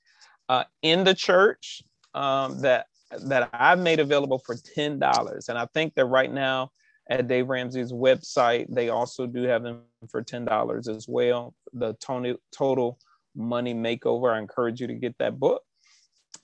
uh, 0.50 0.66
in 0.82 1.04
the 1.04 1.14
church 1.14 1.82
um, 2.14 2.60
that 2.62 2.88
that 3.24 3.50
I've 3.54 3.80
made 3.80 4.00
available 4.00 4.39
for 4.39 4.56
ten 4.56 5.00
dollars, 5.00 5.50
and 5.50 5.58
I 5.58 5.66
think 5.74 5.95
that 5.95 6.06
right 6.06 6.32
now 6.32 6.72
at 7.10 7.28
Dave 7.28 7.47
Ramsey's 7.47 7.91
website 7.91 8.68
they 8.70 8.89
also 8.89 9.26
do 9.26 9.43
have 9.43 9.64
them 9.64 9.82
for 10.10 10.22
ten 10.22 10.45
dollars 10.45 10.88
as 10.88 11.08
well. 11.08 11.54
The 11.74 11.93
total 12.02 12.36
total 12.52 13.00
money 13.36 13.74
makeover. 13.74 14.34
I 14.34 14.39
encourage 14.39 14.82
you 14.82 14.88
to 14.88 14.95
get 14.95 15.18
that 15.20 15.39
book 15.39 15.62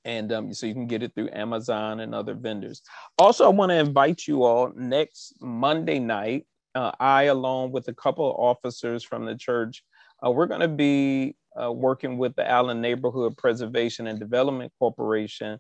and 0.06 0.32
um, 0.32 0.54
so 0.54 0.68
you 0.68 0.74
can 0.74 0.88
get 0.88 1.04
it 1.04 1.14
through 1.16 1.30
Amazon 1.34 2.00
and 2.00 2.14
other 2.14 2.36
vendors. 2.36 2.82
Also, 3.18 3.46
I 3.46 3.50
want 3.50 3.72
to 3.72 3.78
invite 3.78 4.28
you 4.28 4.44
all 4.44 4.72
next 4.76 5.34
Monday 5.42 6.00
night. 6.00 6.46
Uh, 6.76 6.92
I, 7.00 7.24
along 7.24 7.72
with 7.72 7.88
a 7.88 7.94
couple 7.94 8.30
of 8.30 8.38
officers 8.38 9.04
from 9.04 9.26
the 9.26 9.36
church, 9.36 9.84
uh, 10.26 10.30
we're 10.30 10.46
going 10.46 10.62
to 10.62 10.68
be 10.68 11.36
uh, 11.62 11.72
working 11.72 12.18
with 12.18 12.36
the 12.36 12.50
Allen 12.50 12.82
Neighborhood 12.82 13.38
Preservation 13.38 14.08
and 14.08 14.20
Development 14.20 14.72
Corporation, 14.80 15.60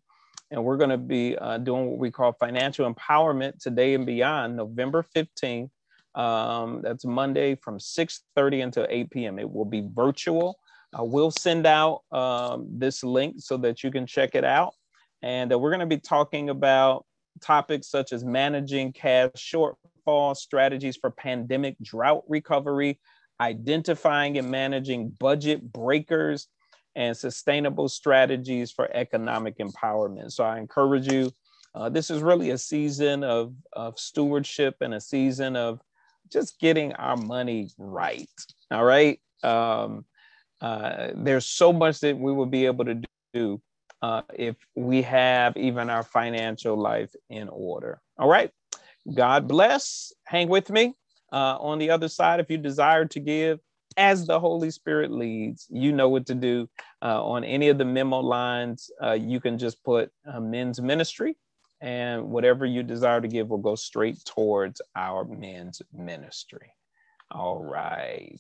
and 0.52 0.64
we're 0.64 0.78
going 0.78 0.90
to 0.90 0.98
be 0.98 1.38
uh, 1.38 1.58
doing 1.58 1.88
what 1.88 2.00
we 2.00 2.12
call 2.12 2.34
financial 2.34 2.92
empowerment 2.92 3.60
today 3.60 3.94
and 3.94 4.06
beyond, 4.06 4.56
November 4.56 5.06
15th. 5.16 5.70
Um, 6.14 6.82
that's 6.82 7.04
Monday 7.04 7.56
from 7.56 7.78
6:30 7.78 8.64
until 8.64 8.88
8 8.90 9.10
p.m. 9.10 9.40
It 9.40 9.52
will 9.52 9.66
be 9.66 9.88
virtual. 9.94 10.58
I 10.94 11.02
will 11.02 11.32
send 11.32 11.66
out 11.66 12.04
um, 12.12 12.68
this 12.72 13.04
link 13.04 13.36
so 13.40 13.58
that 13.58 13.84
you 13.84 13.92
can 13.92 14.06
check 14.06 14.34
it 14.34 14.46
out. 14.46 14.74
And 15.22 15.52
uh, 15.52 15.60
we're 15.60 15.72
going 15.72 15.82
to 15.82 15.86
be 15.86 16.00
talking 16.00 16.50
about 16.50 17.06
topics 17.42 17.90
such 17.90 18.14
as 18.14 18.24
managing 18.24 18.94
cash 18.94 19.32
shortfall, 19.36 20.38
strategies 20.38 20.96
for 20.96 21.12
pandemic 21.12 21.76
drought 21.82 22.24
recovery, 22.30 23.00
identifying 23.40 24.38
and 24.38 24.50
managing 24.50 25.10
budget 25.20 25.72
breakers, 25.72 26.48
and 26.96 27.16
sustainable 27.16 27.90
strategies 27.90 28.72
for 28.72 28.90
economic 28.96 29.58
empowerment. 29.58 30.32
So 30.32 30.44
I 30.44 30.58
encourage 30.58 31.12
you. 31.12 31.32
Uh, 31.74 31.90
this 31.90 32.10
is 32.10 32.22
really 32.22 32.52
a 32.52 32.58
season 32.58 33.24
of, 33.24 33.54
of 33.74 34.00
stewardship 34.00 34.78
and 34.80 34.94
a 34.94 35.02
season 35.02 35.58
of 35.58 35.82
just 36.32 36.58
getting 36.60 36.94
our 36.94 37.18
money 37.18 37.70
right. 37.78 38.30
All 38.72 38.86
right. 38.86 39.20
Um, 39.44 40.06
uh, 40.62 41.10
there's 41.16 41.46
so 41.46 41.74
much 41.74 42.00
that 42.00 42.18
we 42.18 42.32
will 42.32 42.46
be 42.46 42.66
able 42.66 42.86
to 42.86 43.02
do 43.34 43.62
uh, 44.02 44.22
if 44.36 44.56
we 44.76 45.02
have 45.02 45.58
even 45.58 45.90
our 45.90 46.04
financial 46.04 46.78
life 46.78 47.14
in 47.30 47.50
order. 47.50 48.00
All 48.18 48.30
right. 48.30 48.52
God 49.14 49.48
bless. 49.48 50.14
Hang 50.24 50.48
with 50.48 50.70
me. 50.70 50.94
Uh, 51.32 51.58
on 51.60 51.80
the 51.80 51.90
other 51.90 52.08
side, 52.08 52.40
if 52.40 52.50
you 52.50 52.58
desire 52.58 53.06
to 53.06 53.20
give 53.20 53.60
as 53.98 54.26
the 54.28 54.40
Holy 54.40 54.72
Spirit 54.72 55.12
leads, 55.12 55.68
you 55.70 55.92
know 55.92 56.10
what 56.10 56.26
to 56.28 56.36
do. 56.36 56.70
Uh, 57.02 57.24
on 57.24 57.44
any 57.44 57.70
of 57.70 57.78
the 57.78 57.86
memo 57.86 58.20
lines, 58.20 58.90
uh, 59.02 59.14
you 59.14 59.40
can 59.40 59.58
just 59.58 59.84
put 59.84 60.12
uh, 60.32 60.40
men's 60.40 60.82
ministry, 60.82 61.36
and 61.82 62.30
whatever 62.30 62.66
you 62.66 62.84
desire 62.84 63.22
to 63.22 63.28
give 63.28 63.50
will 63.50 63.58
go 63.58 63.76
straight 63.76 64.24
towards 64.26 64.82
our 64.96 65.24
men's 65.26 65.82
ministry. 65.94 66.74
All 67.32 67.64
right. 67.64 68.40